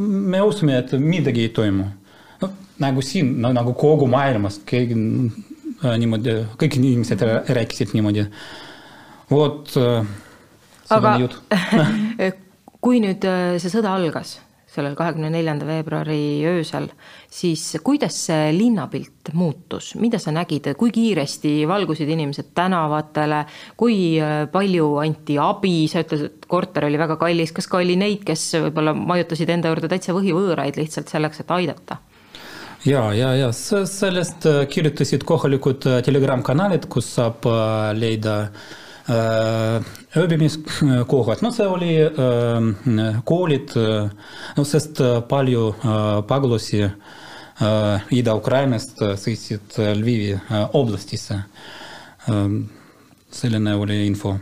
me 0.00 0.42
usume, 0.42 0.76
et 0.78 0.92
midagi 0.98 1.46
ei 1.46 1.54
toimu. 1.54 1.86
no 2.42 2.50
nagu 2.80 3.02
siin 3.04 3.34
no,, 3.42 3.52
nagu 3.52 3.74
kogu 3.78 4.08
maailmas, 4.10 4.60
keegi 4.66 4.96
niimoodi, 4.96 6.36
kõik 6.60 6.76
inimesed 6.80 7.24
rääkisid 7.48 7.94
niimoodi. 7.96 8.26
vot 9.30 9.76
aga 10.90 11.16
kui 12.84 13.00
nüüd 13.02 13.24
äh, 13.28 13.58
see 13.60 13.72
sõda 13.72 13.92
algas 13.98 14.38
sellel 14.70 14.94
kahekümne 14.98 15.30
neljanda 15.32 15.66
veebruari 15.66 16.46
öösel, 16.46 16.86
siis 17.30 17.64
kuidas 17.84 18.16
see 18.28 18.50
linnapilt 18.54 19.32
muutus, 19.34 19.92
mida 19.98 20.20
sa 20.22 20.32
nägid, 20.34 20.70
kui 20.78 20.92
kiiresti 20.94 21.56
valgusid 21.70 22.10
inimesed 22.14 22.52
tänavatele, 22.54 23.42
kui 23.80 23.96
äh, 24.22 24.44
palju 24.52 24.92
anti 25.02 25.40
abi, 25.42 25.74
sa 25.90 26.04
ütlesid, 26.04 26.36
et 26.38 26.46
korter 26.50 26.86
oli 26.86 27.00
väga 27.00 27.18
kallis, 27.20 27.54
kas 27.56 27.70
ka 27.70 27.80
oli 27.82 27.98
neid, 28.00 28.22
kes 28.26 28.46
võib-olla 28.68 28.94
majutasid 28.94 29.50
enda 29.56 29.72
juurde 29.72 29.90
täitsa 29.90 30.14
võhivõõraid 30.16 30.78
lihtsalt 30.78 31.10
selleks, 31.10 31.42
et 31.42 31.58
aidata? 31.58 31.98
ja, 32.84 33.10
ja, 33.12 33.34
ja 33.36 33.50
sellest 33.52 34.46
äh, 34.48 34.62
kirjutasid 34.70 35.26
kohalikud 35.28 35.86
äh, 35.90 35.98
telegram-kanalid, 36.06 36.86
kus 36.92 37.10
saab 37.18 37.44
leida 37.98 38.36
äh, 38.46 38.70
ööbimiskohad, 39.10 41.42
no 41.42 41.50
see 41.54 41.66
oli 41.66 41.94
koolid, 43.26 43.74
no 44.56 44.64
sest 44.68 45.02
palju 45.30 45.64
pagulasi 46.30 46.84
Ida-Ukrainast 48.16 49.02
sõitsid 49.20 49.80
Lvivi 49.98 50.32
oblastisse. 50.78 51.36
selline 53.30 53.74
oli 53.74 54.06
info 54.06 54.38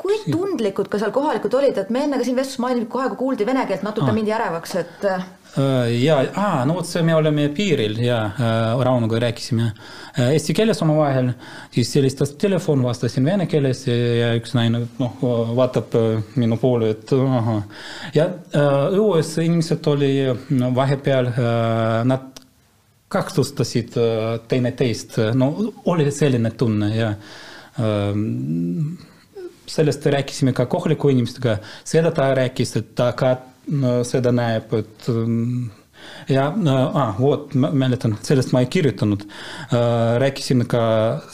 kui 0.00 0.16
tundlikud 0.32 0.88
ka 0.88 0.98
seal 1.00 1.12
kohalikud 1.12 1.54
olid, 1.58 1.78
et 1.78 1.90
me 1.92 2.06
enne 2.06 2.18
ka 2.18 2.24
siin 2.24 2.38
vestluses 2.38 2.62
mainisime, 2.64 2.88
kohe 2.92 3.10
kui 3.12 3.20
kuuldi 3.20 3.46
vene 3.48 3.66
keelt, 3.68 3.84
natuke 3.84 4.08
ah. 4.08 4.16
mindi 4.16 4.32
ärevaks, 4.32 4.74
et 4.80 5.04
ja, 6.00 6.16
aa, 6.36 6.64
no 6.68 6.76
vot 6.78 6.90
me 7.02 7.14
oleme 7.14 7.48
piiril 7.54 7.98
ja 8.04 8.18
äh, 8.26 8.82
Raunuga 8.86 9.18
rääkisime. 9.22 9.70
Äh, 10.18 10.32
eesti 10.36 10.54
keeles 10.54 10.82
omavahel, 10.84 11.32
siis 11.74 11.90
helistas 11.98 12.34
telefon, 12.38 12.84
vastasin 12.86 13.26
vene 13.26 13.48
keeles 13.50 13.82
ja 13.88 14.32
üks 14.38 14.54
naine 14.54 14.84
noh, 15.00 15.24
vaatab 15.56 15.96
minu 16.38 16.58
poole, 16.60 16.92
et 16.94 17.14
ahah. 17.18 17.62
ja 18.14 18.28
äh, 18.30 18.98
õues 19.00 19.34
inimesed 19.42 19.90
oli 19.90 20.12
vahepeal 20.76 21.32
äh,, 21.34 22.02
nad 22.06 22.40
kahtlustasid 23.10 23.96
äh, 23.98 24.38
teineteist, 24.48 25.18
no 25.34 25.50
oli 25.90 26.10
selline 26.14 26.52
tunne 26.54 26.90
ja 26.94 27.08
äh, 27.10 28.20
sellest 29.70 30.06
rääkisime 30.06 30.52
ka 30.52 30.66
kohaliku 30.66 31.10
inimestega, 31.10 31.58
seda 31.84 32.10
ta 32.14 32.30
rääkis, 32.34 32.76
et 32.78 32.94
ta 32.98 33.12
ka 33.18 33.36
seda 34.06 34.32
näeb, 34.34 34.72
et 34.78 35.10
ja 36.30 36.46
ah, 36.50 37.16
vot, 37.20 37.54
mäletan, 37.54 38.16
sellest 38.24 38.52
ma 38.54 38.62
ei 38.64 38.68
kirjutanud. 38.72 39.24
rääkisin 40.22 40.66
ka, 40.70 40.82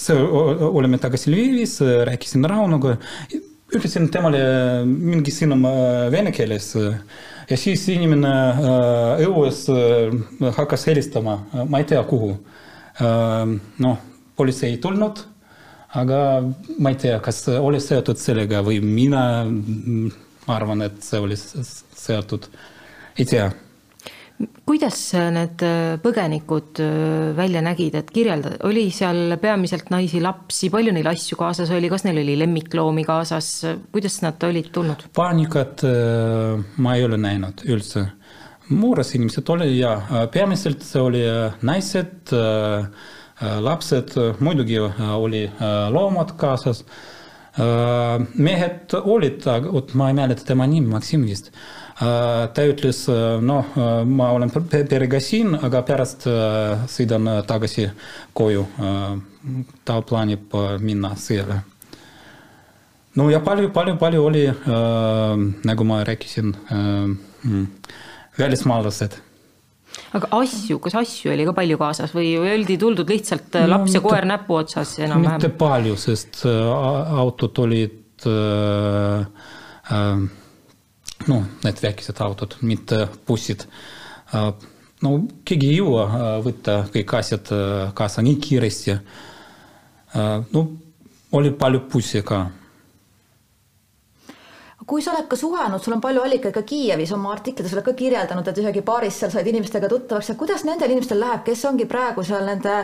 see, 0.00 0.16
olime 0.16 0.98
tagasi 0.98 1.30
Lvivis, 1.32 1.78
rääkisin 1.80 2.44
Raunuga, 2.48 2.96
ütlesin 3.74 4.10
temale 4.14 4.40
mingi 4.86 5.34
sõnum 5.34 5.66
vene 6.12 6.32
keeles 6.34 6.72
ja 6.76 7.58
siis 7.58 7.86
inimene 7.92 8.34
õues 9.26 9.64
hakkas 10.58 10.86
helistama, 10.90 11.40
ma 11.68 11.82
ei 11.82 11.88
tea, 11.88 12.02
kuhu. 12.06 12.36
noh, 13.78 13.96
politsei 14.36 14.74
ei 14.74 14.78
tulnud, 14.82 15.20
aga 15.96 16.20
ma 16.78 16.92
ei 16.92 17.00
tea, 17.00 17.18
kas 17.24 17.42
oli 17.56 17.80
seotud 17.80 18.20
sellega 18.20 18.62
või 18.64 18.80
mina 18.84 19.22
ma 20.46 20.56
arvan, 20.56 20.82
et 20.86 20.98
see 21.04 21.20
oli 21.22 21.36
seotud, 21.36 22.50
ei 23.18 23.24
tea 23.28 23.50
kuidas 24.66 24.98
need 25.32 25.62
põgenikud 26.02 26.80
välja 27.36 27.62
nägid, 27.64 27.94
et 27.96 28.10
kirjelda, 28.12 28.56
oli 28.68 28.88
seal 28.92 29.36
peamiselt 29.40 29.88
naisi, 29.92 30.20
lapsi, 30.20 30.68
palju 30.72 30.92
neil 30.92 31.08
asju 31.08 31.38
kaasas 31.40 31.72
oli, 31.72 31.88
kas 31.92 32.04
neil 32.04 32.20
oli 32.20 32.36
lemmikloomi 32.42 33.06
kaasas, 33.06 33.48
kuidas 33.94 34.20
nad 34.24 34.42
olid 34.48 34.68
tulnud? 34.74 35.06
paanikat 35.16 35.86
ma 36.82 36.96
ei 36.98 37.06
ole 37.06 37.20
näinud 37.20 37.64
üldse. 37.64 38.06
mures 38.68 39.14
inimesed 39.14 39.48
olid 39.54 39.72
ja 39.78 40.26
peamiselt 40.32 40.82
see 40.82 41.00
oli 41.00 41.24
naised, 41.62 42.34
lapsed, 43.62 44.16
muidugi 44.40 44.80
oli 44.80 45.46
loomad 45.94 46.36
kaasas 46.36 46.84
mehed 47.56 48.94
olid, 49.00 49.44
vot 49.72 49.94
ma 49.94 50.10
ei 50.10 50.16
mäleta 50.16 50.44
tema 50.44 50.66
nimi, 50.66 50.90
Maksim 50.92 51.24
vist. 51.24 51.50
ta 51.96 52.64
ütles, 52.68 53.06
noh, 53.40 53.76
ma 54.04 54.30
olen 54.36 54.52
perega 54.90 55.20
siin, 55.20 55.54
aga 55.56 55.82
pärast 55.82 56.26
sõidan 56.92 57.30
tagasi 57.48 57.88
koju. 58.36 58.66
ta 59.84 60.00
plaanib 60.02 60.52
minna 60.80 61.14
sõjale. 61.16 61.60
no 63.16 63.30
ja 63.30 63.40
palju, 63.40 63.70
palju, 63.72 63.96
palju 63.96 64.24
oli, 64.24 64.46
nagu 65.64 65.84
ma 65.84 66.04
rääkisin, 66.04 66.52
välismaalased 68.38 69.25
aga 70.16 70.30
asju, 70.38 70.78
kas 70.82 70.96
asju 71.02 71.32
oli 71.32 71.46
ka 71.48 71.54
palju 71.56 71.78
kaasas 71.80 72.14
või 72.16 72.32
oldi 72.40 72.78
tuldud 72.80 73.10
lihtsalt 73.10 73.58
no, 73.60 73.66
laps 73.74 73.96
ja 73.96 74.02
koer 74.04 74.26
näpu 74.28 74.58
otsas 74.60 74.96
enam-vähem? 75.00 75.40
mitte 75.40 75.52
palju, 75.58 75.96
sest 76.00 76.42
äh, 76.48 77.20
autod 77.22 77.60
olid 77.64 78.26
äh, 78.30 79.26
äh, 79.96 80.24
noh, 81.26 81.46
need 81.64 81.84
väikesed 81.84 82.22
autod, 82.24 82.58
mitte 82.66 83.06
bussid 83.28 83.66
äh,. 84.32 84.50
no 85.04 85.16
keegi 85.46 85.72
ei 85.72 85.80
jõua 85.80 86.06
võtta 86.44 86.80
kõik 86.92 87.16
asjad 87.18 87.50
kaasa 87.94 88.22
nii 88.24 88.38
kiiresti. 88.40 88.94
no 90.54 90.62
oli 91.36 91.50
palju 91.52 91.82
bussi 91.92 92.22
ka 92.24 92.46
kui 94.86 95.02
sa 95.02 95.12
oled 95.12 95.26
ka 95.26 95.36
suhelnud, 95.38 95.82
sul 95.82 95.96
on 95.96 96.02
palju 96.02 96.22
allikaid 96.22 96.54
ka 96.54 96.62
Kiievis 96.66 97.10
oma 97.14 97.32
artiklites 97.34 97.72
oled 97.74 97.84
ka 97.88 97.94
kirjeldanud, 97.98 98.46
et 98.46 98.60
isegi 98.62 98.82
baaris 98.86 99.18
seal 99.18 99.32
said 99.34 99.48
inimestega 99.50 99.90
tuttavaks 99.90 100.30
ja 100.30 100.36
kuidas 100.38 100.62
nendel 100.66 100.94
inimestel 100.94 101.18
läheb, 101.22 101.42
kes 101.48 101.64
ongi 101.66 101.88
praegu 101.90 102.22
seal 102.26 102.46
nende 102.46 102.76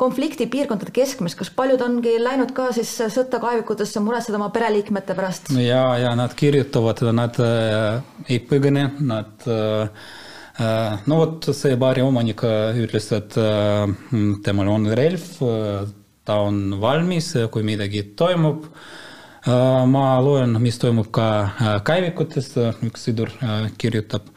konfliktipiirkondade 0.00 0.94
keskmes, 0.94 1.36
kas 1.38 1.52
paljud 1.54 1.84
ongi 1.86 2.16
läinud 2.22 2.50
ka 2.56 2.72
siis 2.74 2.90
sõtta 3.14 3.38
kaevikutesse 3.42 4.02
muretseda 4.02 4.40
oma 4.40 4.50
pereliikmete 4.54 5.14
pärast? 5.14 5.52
ja, 5.62 5.84
ja 6.02 6.16
nad 6.18 6.34
kirjutavad, 6.38 7.04
nad 7.14 7.38
äh, 7.42 8.02
ei 8.26 8.40
põgene, 8.42 8.88
nad 9.06 9.46
äh, 9.46 10.10
äh 10.58 11.06
no 11.06 11.20
vot, 11.22 11.52
see 11.54 11.78
baari 11.78 12.02
omanik 12.02 12.42
äh, 12.48 12.82
ütles, 12.82 13.12
et 13.14 13.38
äh, 13.38 13.86
temal 14.42 14.74
on 14.74 14.90
relv, 14.90 15.30
äh, 15.46 15.86
ta 16.26 16.42
on 16.42 16.80
valmis, 16.82 17.30
kui 17.54 17.62
midagi 17.62 18.08
toimub 18.18 18.66
äh, 18.66 18.92
ma 19.44 20.04
loen, 20.24 20.56
mis 20.62 20.78
toimub 20.80 21.10
ka 21.12 21.26
käivikutes, 21.84 22.54
üks 22.86 23.04
sõdur 23.08 23.32
kirjutab. 23.78 24.30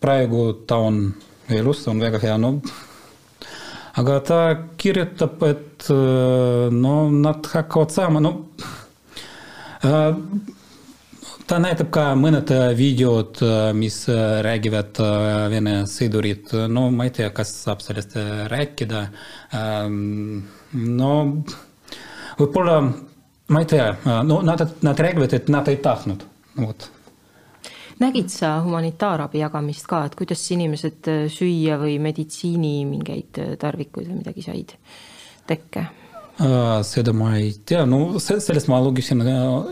praegu 0.00 0.42
ta 0.66 0.76
on 0.76 1.14
elus, 1.48 1.86
on 1.88 2.00
väga 2.00 2.18
hea, 2.20 2.36
no 2.38 2.60
aga 3.96 4.20
ta 4.20 4.38
kirjutab, 4.76 5.42
et 5.48 5.88
no 6.72 6.94
nad 7.10 7.46
hakkavad 7.46 7.90
saama, 7.94 8.20
no 8.20 8.32
ta 11.50 11.58
näitab 11.58 11.88
ka 11.90 12.10
mõned 12.14 12.52
videod, 12.78 13.40
mis 13.74 14.02
räägivad 14.46 15.00
Vene 15.50 15.76
sõdurid, 15.90 16.52
no 16.68 16.90
ma 16.94 17.08
ei 17.08 17.14
tea, 17.16 17.30
kas 17.34 17.54
saab 17.64 17.80
sellest 17.82 18.16
rääkida. 18.52 19.06
no 20.72 21.14
võib-olla 22.38 22.76
ma 23.50 23.60
ei 23.60 23.66
tea, 23.66 23.90
no 24.22 24.40
nad, 24.46 24.62
nad 24.86 25.04
räägivad, 25.06 25.34
et 25.34 25.48
nad 25.52 25.68
ei 25.68 25.76
tahtnud, 25.82 26.24
vot. 26.56 26.90
Nägid 28.00 28.30
sa 28.32 28.54
humanitaarabi 28.64 29.42
jagamist 29.42 29.84
ka, 29.88 30.06
et 30.08 30.14
kuidas 30.16 30.40
inimesed 30.54 31.08
äh, 31.12 31.24
süüa 31.28 31.76
või 31.82 31.98
meditsiini 32.00 32.86
mingeid 32.88 33.40
äh, 33.42 33.50
tarvikuid 33.60 34.08
või 34.08 34.22
midagi 34.22 34.44
said 34.46 34.72
tekke? 35.50 35.82
Äh, 36.40 36.70
seda 36.88 37.12
ma 37.12 37.34
ei 37.36 37.50
tea, 37.68 37.82
no 37.84 38.16
sellest 38.22 38.70
ma 38.72 38.80
lugesin 38.80 39.20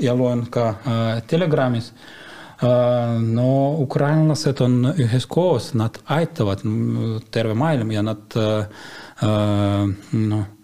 ja 0.05 0.17
loen 0.17 0.45
ka 0.53 0.75
Telegramis. 1.27 1.93
no 2.59 3.51
ukrainlased 3.85 4.61
on 4.61 4.89
üheskoos, 4.99 5.71
nad 5.79 5.95
aitavad 6.11 6.65
terve 7.31 7.55
maailm 7.55 7.93
ja 7.95 8.03
nad 8.03 8.35
noh 10.13 10.58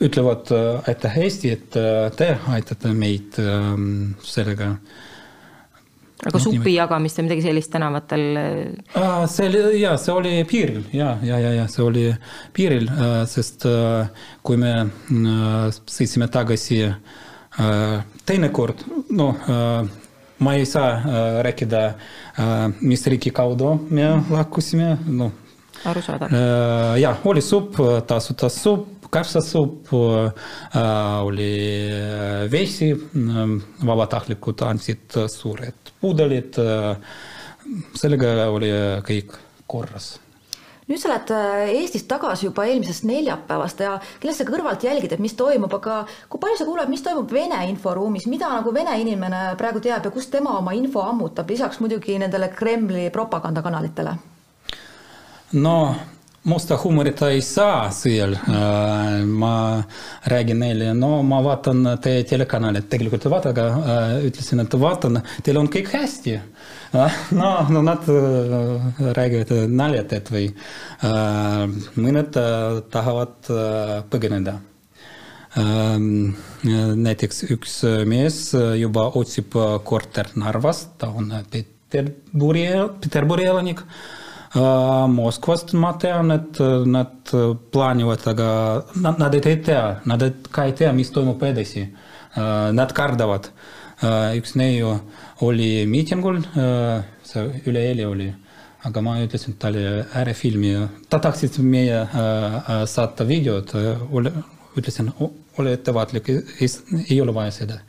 ütlevad 0.00 0.50
aitäh 0.88 1.16
Eesti, 1.24 1.52
et 1.52 1.78
te 2.16 2.28
aitate 2.48 2.92
meid 2.96 3.36
sellega. 4.24 4.72
aga 6.20 6.36
no, 6.36 6.40
supi 6.42 6.74
jagamist 6.74 7.20
või 7.20 7.28
midagi 7.28 7.44
sellist 7.44 7.72
tänavatel? 7.72 8.24
see 9.32 9.48
oli, 9.48 9.62
jaa, 9.80 9.96
see 10.00 10.14
oli 10.14 10.34
piiril 10.48 10.82
ja, 10.96 11.14
ja, 11.24 11.40
ja, 11.40 11.52
ja 11.60 11.66
see 11.68 11.84
oli 11.84 12.06
piiril, 12.56 12.88
sest 13.28 13.66
kui 14.42 14.60
me 14.60 14.74
sõitsime 15.88 16.28
tagasi 16.32 16.82
teinekord, 18.26 18.86
no 19.16 19.32
ma 20.40 20.54
ei 20.56 20.64
saa 20.68 21.42
rääkida, 21.44 21.82
mis 22.80 23.04
riigi 23.12 23.32
kaudu 23.36 23.74
me 23.90 24.14
lahkusime, 24.30 24.94
noh. 25.08 25.36
arusaadav. 25.84 26.32
jah, 27.00 27.20
oli 27.28 27.44
supp, 27.44 27.76
tasuta 28.08 28.48
supp 28.48 28.99
kapsasupp, 29.10 29.90
oli 31.26 31.50
vesi, 32.52 32.90
vabatahtlikud 33.86 34.64
andsid 34.68 35.20
suured 35.30 35.94
pudelid, 36.00 36.58
sellega 37.98 38.50
oli 38.50 38.72
kõik 39.06 39.38
korras 39.70 40.14
nüüd 40.90 40.98
sa 40.98 41.10
oled 41.12 41.30
Eestist 41.70 42.08
tagasi 42.10 42.48
juba 42.48 42.64
eelmisest 42.66 43.04
neljapäevast 43.06 43.82
ja 43.84 43.92
kindlasti 44.02 44.46
kõrvalt 44.48 44.82
jälgid, 44.84 45.14
et 45.14 45.22
mis 45.22 45.36
toimub, 45.38 45.72
aga 45.78 46.00
kui 46.28 46.42
palju 46.42 46.58
sa 46.58 46.66
kuuled, 46.66 46.90
mis 46.90 47.04
toimub 47.06 47.30
Vene 47.30 47.60
inforuumis, 47.70 48.26
mida 48.30 48.50
nagu 48.50 48.74
Vene 48.74 48.96
inimene 48.98 49.42
praegu 49.60 49.82
teab 49.84 50.08
ja 50.08 50.10
kust 50.14 50.32
tema 50.34 50.56
oma 50.58 50.74
info 50.74 51.04
ammutab, 51.06 51.50
lisaks 51.50 51.78
muidugi 51.82 52.18
nendele 52.18 52.50
Kremli 52.56 53.06
propagandakanalitele? 53.14 54.16
no 55.62 55.76
musta 56.44 56.76
huumorit 56.76 57.20
ei 57.22 57.40
saa 57.42 57.90
seal. 57.90 58.36
ma 59.26 59.82
räägin 60.24 60.58
neile, 60.58 60.94
no 60.94 61.22
ma 61.22 61.40
vaatan 61.44 61.98
teie 62.02 62.24
telekanalit, 62.24 62.88
tegelikult 62.88 63.26
ei 63.26 63.32
vaata, 63.32 63.52
aga 63.52 63.66
ütlesin, 64.24 64.62
et 64.64 64.76
vaatan, 64.80 65.20
teil 65.44 65.60
on 65.60 65.68
kõik 65.68 65.92
hästi. 65.92 66.38
no, 67.36 67.50
no 67.68 67.82
nad 67.84 68.08
räägivad 69.18 69.52
naljatad 69.68 70.32
või 70.32 70.48
mõned 72.00 72.40
tahavad 72.90 73.52
põgeneda. 74.10 74.56
näiteks 77.04 77.44
üks 77.50 77.76
mees 78.06 78.40
juba 78.80 79.10
otsib 79.20 79.58
korter 79.84 80.32
Narvas, 80.40 80.86
ta 80.96 81.12
on 81.12 81.34
Peterburi, 81.50 82.66
Peterburi 83.02 83.48
elanik 83.50 83.84
Moskvast 84.54 85.74
ma 85.78 85.92
tean, 85.94 86.32
et 86.34 86.58
nad 86.90 87.32
plaanivad, 87.70 88.24
aga 88.26 88.48
nad, 88.98 89.18
nad 89.22 89.34
ei 89.38 89.60
tea, 89.62 90.00
nad 90.10 90.24
ka 90.50 90.64
ei 90.66 90.74
tea, 90.74 90.90
mis 90.92 91.12
toimub 91.14 91.42
edasi. 91.42 91.86
Nad 92.74 92.92
kardavad. 92.94 93.50
üks 94.00 94.54
neiu 94.56 94.94
oli 95.44 95.84
miitingul, 95.86 96.40
see 97.22 97.42
üleeile 97.68 98.06
oli, 98.08 98.30
aga 98.88 99.02
ma 99.04 99.18
ütlesin 99.20 99.58
talle 99.60 100.06
ära 100.16 100.32
filmi, 100.34 100.72
ta 101.08 101.20
tahtis 101.20 101.58
meie 101.60 102.00
saata 102.88 103.26
videot, 103.28 103.74
ütlesin, 104.80 105.12
ole 105.58 105.76
ettevaatlik, 105.76 106.32
ei 107.06 107.20
ole 107.20 107.34
vaja 107.36 107.52
seda 107.60 107.82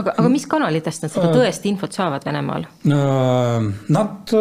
aga, 0.00 0.14
aga 0.18 0.30
mis 0.32 0.46
kanalitest 0.50 1.04
nad 1.04 1.12
seda 1.14 1.32
tõesti 1.34 1.70
infot 1.72 1.96
saavad 1.96 2.24
Venemaal? 2.26 2.66
Nad 3.96 4.34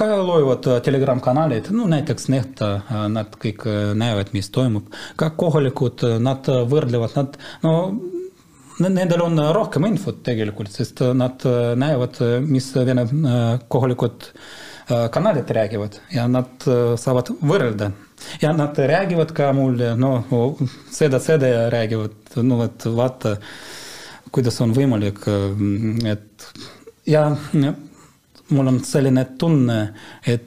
ka 0.00 0.08
loevad 0.20 0.68
telegram-kanaleid, 0.86 1.72
no 1.76 1.88
näiteks 1.90 2.30
Nehta, 2.32 2.70
nad 3.12 3.36
kõik 3.40 3.66
näevad, 3.98 4.32
mis 4.36 4.50
toimub. 4.54 4.88
ka 5.20 5.32
kohalikud, 5.40 6.06
nad 6.22 6.48
võrdlevad, 6.70 7.16
nad, 7.18 7.38
no 7.64 7.74
nendel 8.88 9.22
on 9.26 9.40
rohkem 9.54 9.86
infot 9.90 10.22
tegelikult, 10.26 10.72
sest 10.72 11.04
nad 11.14 11.44
näevad, 11.80 12.20
mis 12.46 12.72
Vene 12.74 13.06
kohalikud 13.68 14.30
kanalid 15.14 15.50
räägivad 15.54 16.00
ja 16.10 16.24
nad 16.26 16.64
saavad 16.98 17.28
võrrelda 17.46 17.92
ja 18.42 18.52
nad 18.52 18.78
räägivad 18.78 19.34
ka 19.36 19.52
mulle, 19.52 19.94
no 19.96 20.24
seda, 20.90 21.20
seda 21.20 21.70
räägivad, 21.70 22.34
no 22.42 22.62
et 22.64 22.86
vaata 22.86 23.36
kuidas 24.32 24.60
on 24.62 24.74
võimalik, 24.76 25.22
et 26.10 26.48
ja 27.06 27.26
mul 28.50 28.72
on 28.72 28.80
selline 28.84 29.24
tunne, 29.38 29.80
et 30.26 30.46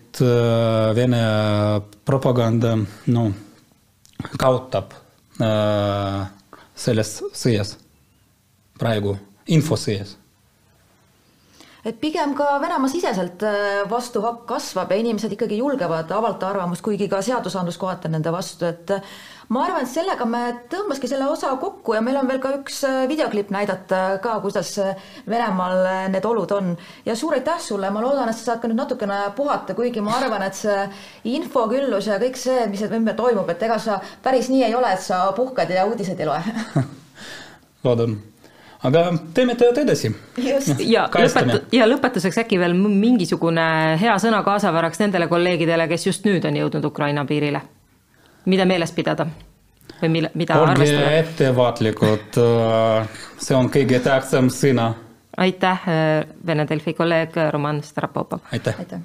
Vene 0.94 1.22
propaganda 2.06 2.76
no, 3.10 3.24
kaotab 4.38 4.94
selles 6.76 7.16
sõjas 7.34 7.78
praegu, 8.78 9.16
infosõjas 9.50 10.18
et 11.84 11.98
pigem 12.00 12.32
ka 12.38 12.58
Venemaa 12.64 12.92
siseselt 12.92 13.44
vastuhakk 13.92 14.46
kasvab 14.48 14.92
ja 14.94 15.02
inimesed 15.02 15.34
ikkagi 15.36 15.58
julgevad 15.60 16.12
avaldada 16.16 16.54
arvamust, 16.54 16.84
kuigi 16.86 17.10
ka 17.12 17.20
seadusandlus 17.26 17.80
kohati 17.82 18.08
on 18.08 18.16
nende 18.18 18.32
vastu, 18.32 18.70
et 18.70 18.94
ma 19.54 19.64
arvan, 19.68 19.84
et 19.86 19.92
sellega 19.92 20.26
me 20.30 20.42
tõmbaski 20.72 21.08
selle 21.10 21.28
osa 21.30 21.52
kokku 21.62 21.96
ja 21.96 22.02
meil 22.06 22.18
on 22.18 22.30
veel 22.30 22.40
ka 22.42 22.54
üks 22.58 22.80
äh, 22.88 23.04
videoklipp 23.10 23.52
näidata 23.54 24.18
ka, 24.24 24.38
kuidas 24.44 24.72
äh, 24.82 24.96
Venemaal 25.30 25.86
äh, 25.86 26.02
need 26.14 26.26
olud 26.26 26.52
on. 26.56 26.74
ja 27.06 27.16
suur 27.20 27.38
aitäh 27.38 27.62
sulle, 27.62 27.92
ma 27.94 28.02
loodan, 28.02 28.32
et 28.32 28.40
sa 28.40 28.52
saad 28.52 28.64
ka 28.64 28.72
nüüd 28.72 28.80
natukene 28.82 29.20
puhata, 29.38 29.76
kuigi 29.78 30.02
ma 30.02 30.18
arvan, 30.18 30.46
et 30.48 30.58
see 30.58 30.80
infoküllus 31.36 32.10
ja 32.10 32.20
kõik 32.22 32.40
see, 32.40 32.66
mis 32.72 32.84
ümber 32.88 33.18
toimub, 33.20 33.50
et 33.54 33.66
ega 33.68 33.78
sa 33.82 34.00
päris 34.24 34.50
nii 34.54 34.66
ei 34.70 34.78
ole, 34.78 34.94
et 34.96 35.04
sa 35.04 35.26
puhkad 35.38 35.70
ja 35.74 35.86
uudiseid 35.90 36.24
ei 36.24 36.30
loe. 36.30 36.86
Loodan. 37.86 38.18
Aga 38.84 39.06
teeme 39.36 39.54
tööd 39.56 39.78
edasi. 39.80 40.10
ja 40.84 41.06
lõpetu-, 41.08 41.62
ja 41.72 41.86
lõpetuseks 41.88 42.42
äkki 42.42 42.60
veel 42.60 42.74
mingisugune 42.76 43.68
hea 44.02 44.18
sõna 44.20 44.42
kaasaväraks 44.44 45.00
nendele 45.06 45.30
kolleegidele, 45.32 45.88
kes 45.92 46.10
just 46.10 46.28
nüüd 46.28 46.44
on 46.50 46.60
jõudnud 46.60 46.92
Ukraina 46.92 47.24
piirile 47.30 47.64
mida 48.46 48.66
meeles 48.66 48.92
pidada? 48.92 49.28
või 50.02 50.10
mille, 50.10 50.32
mida 50.34 50.60
olge 50.60 50.72
arvestada? 50.72 51.12
ettevaatlikud, 51.22 52.40
see 53.40 53.56
on 53.56 53.72
kõige 53.72 54.00
tähtsam 54.04 54.52
sõna. 54.52 54.94
aitäh, 55.38 55.90
Vene 56.46 56.68
Delfi 56.70 56.94
kolleeg 56.94 57.40
Roman 57.52 57.84
Strapopov. 57.84 58.40
aitäh, 58.52 58.80
aitäh.. 58.80 59.02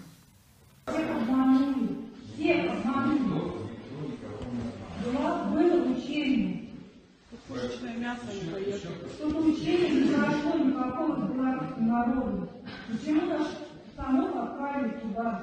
народу. 11.88 12.48
Почему 12.90 13.27
нас 13.27 13.48
само 13.96 14.42
отправили 14.42 15.01
туда? 15.01 15.40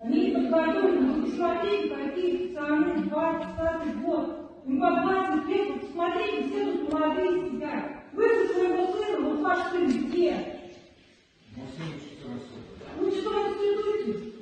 Они 0.00 0.30
подготовлены, 0.30 1.12
вы 1.12 1.22
посмотрите, 1.22 1.94
какие 1.94 2.36
специалисты, 2.36 3.08
20 3.08 4.02
год. 4.02 4.24
Им 4.66 4.80
по 4.80 4.90
20 4.90 5.48
лет, 5.48 5.68
вот 5.68 5.80
посмотрите, 5.80 6.48
все 6.48 6.72
тут 6.72 6.92
молодые 6.92 7.50
сидят. 7.50 7.84
Вы 8.12 8.28
со 8.28 8.54
своего 8.54 8.82
сына, 8.92 9.28
вот 9.28 9.40
ваш 9.40 9.58
сын 9.70 9.86
где? 9.86 10.32
Учится 13.00 13.28
в 13.28 13.32
институте. 13.32 14.32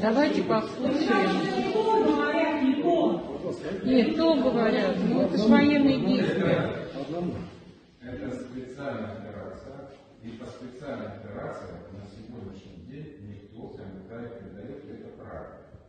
Давайте 0.00 0.42
послушаем. 0.42 1.30
Говорят. 2.04 2.48
Нет, 3.84 4.16
то 4.16 4.34
говорят, 4.34 4.96
ну 5.08 5.22
это 5.22 5.38
же 5.38 5.48
военные 5.48 5.98
действия. 6.00 6.70
Это 8.02 8.30
специальная 8.30 9.12
операция, 9.12 9.90
и 10.22 10.28
по 10.30 10.46
специальной 10.46 11.06
операции 11.06 11.68
на 11.92 12.04
сегодняшний 12.06 12.84
день 12.86 13.08
никто 13.28 13.58
в 13.66 13.76
комментариях 13.76 14.42
не 14.42 14.50
дает, 14.50 14.84
это 14.90 15.08
правильно. 15.16 15.56
Они 15.56 15.66
не 15.66 15.66
военные. 15.66 15.87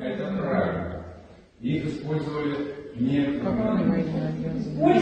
Это 0.00 0.26
правильно. 0.36 1.04
Их 1.60 1.86
использовали 1.86 2.74
не... 2.96 3.18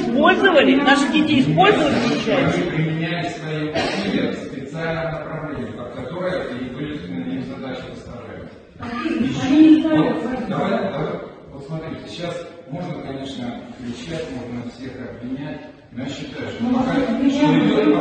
Использовали? 0.00 0.76
Наших 0.76 1.12
детей 1.12 1.40
использовали 1.40 1.94
сейчас? 2.08 2.54
Они 2.54 2.70
применяли 2.70 3.28
свои 3.28 3.70
усилия 3.70 4.30
в 4.32 4.34
специальном 4.34 5.12
направлении, 5.12 5.72
под 5.72 5.94
которое 5.94 6.44
и 6.48 6.74
вылезли 6.74 7.12
им 7.12 7.42
задачи 7.44 7.82
поставляют. 7.90 8.52
Вот, 8.80 10.48
давай, 10.48 10.92
давай, 10.92 11.12
вот 11.52 11.66
смотрите, 11.66 12.08
сейчас 12.08 12.46
можно, 12.70 12.94
конечно, 13.02 13.60
кричать, 13.78 14.26
можно 14.32 14.70
всех 14.70 14.92
обвинять, 15.10 15.60
но 15.92 16.02
я 16.02 16.08
считаю, 16.08 16.50
что 16.50 16.64
пока, 16.72 16.94
что 16.94 17.58
идет, 17.58 17.96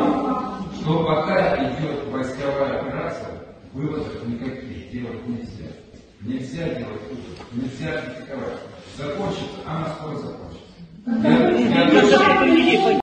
что 0.76 1.04
пока 1.04 1.56
идет 1.58 2.08
войсковая 2.10 2.80
операция, 2.80 3.30
выводов 3.74 4.28
никаких 4.28 4.92
делать 4.92 5.28
нельзя. 5.28 5.81
Нельзя 6.23 6.65
делать 6.65 7.03
выводов, 7.09 7.53
нельзя 7.53 8.01
критиковать. 8.01 8.59
Закончится, 8.97 9.61
она 9.67 9.95
скоро 9.95 10.17
закончится. 10.17 10.63
Я- 11.07 12.93
я- 12.93 13.01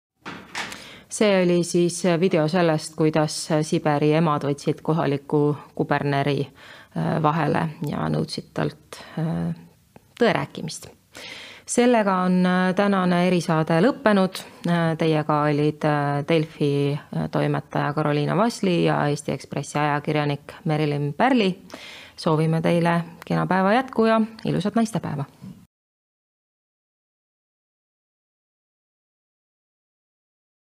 see 1.14 1.44
oli 1.44 1.64
siis 1.64 2.04
video 2.20 2.48
sellest, 2.48 2.96
kuidas 2.98 3.36
Siberi 3.62 4.12
emad 4.18 4.44
võtsid 4.44 4.82
kohaliku 4.82 5.56
kuberneri 5.76 6.40
äh, 6.42 7.22
vahele 7.24 7.68
ja 7.88 8.08
nõudsid 8.10 8.50
talt 8.54 8.98
äh, 9.20 9.54
tõe 10.20 10.34
rääkimist. 10.34 10.88
sellega 11.66 12.16
on 12.26 12.46
äh, 12.46 12.74
tänane 12.76 13.28
erisaade 13.28 13.78
lõppenud. 13.82 14.42
Teiega 14.98 15.42
olid 15.44 15.86
Delfi 16.28 17.00
toimetaja 17.32 17.94
Karoliina 17.94 18.36
Vasli 18.38 18.84
ja 18.86 19.08
Eesti 19.08 19.32
Ekspressi 19.32 19.78
ajakirjanik 19.80 20.54
Merilin 20.66 21.14
Pärli. 21.14 21.62
soovime 22.19 22.61
teile 22.61 23.03
kena 23.27 23.47
päeva 23.47 23.73
jätku 23.73 24.05
ja 24.05 24.21
ilusat 24.45 24.75
naistepäeva 24.75 25.25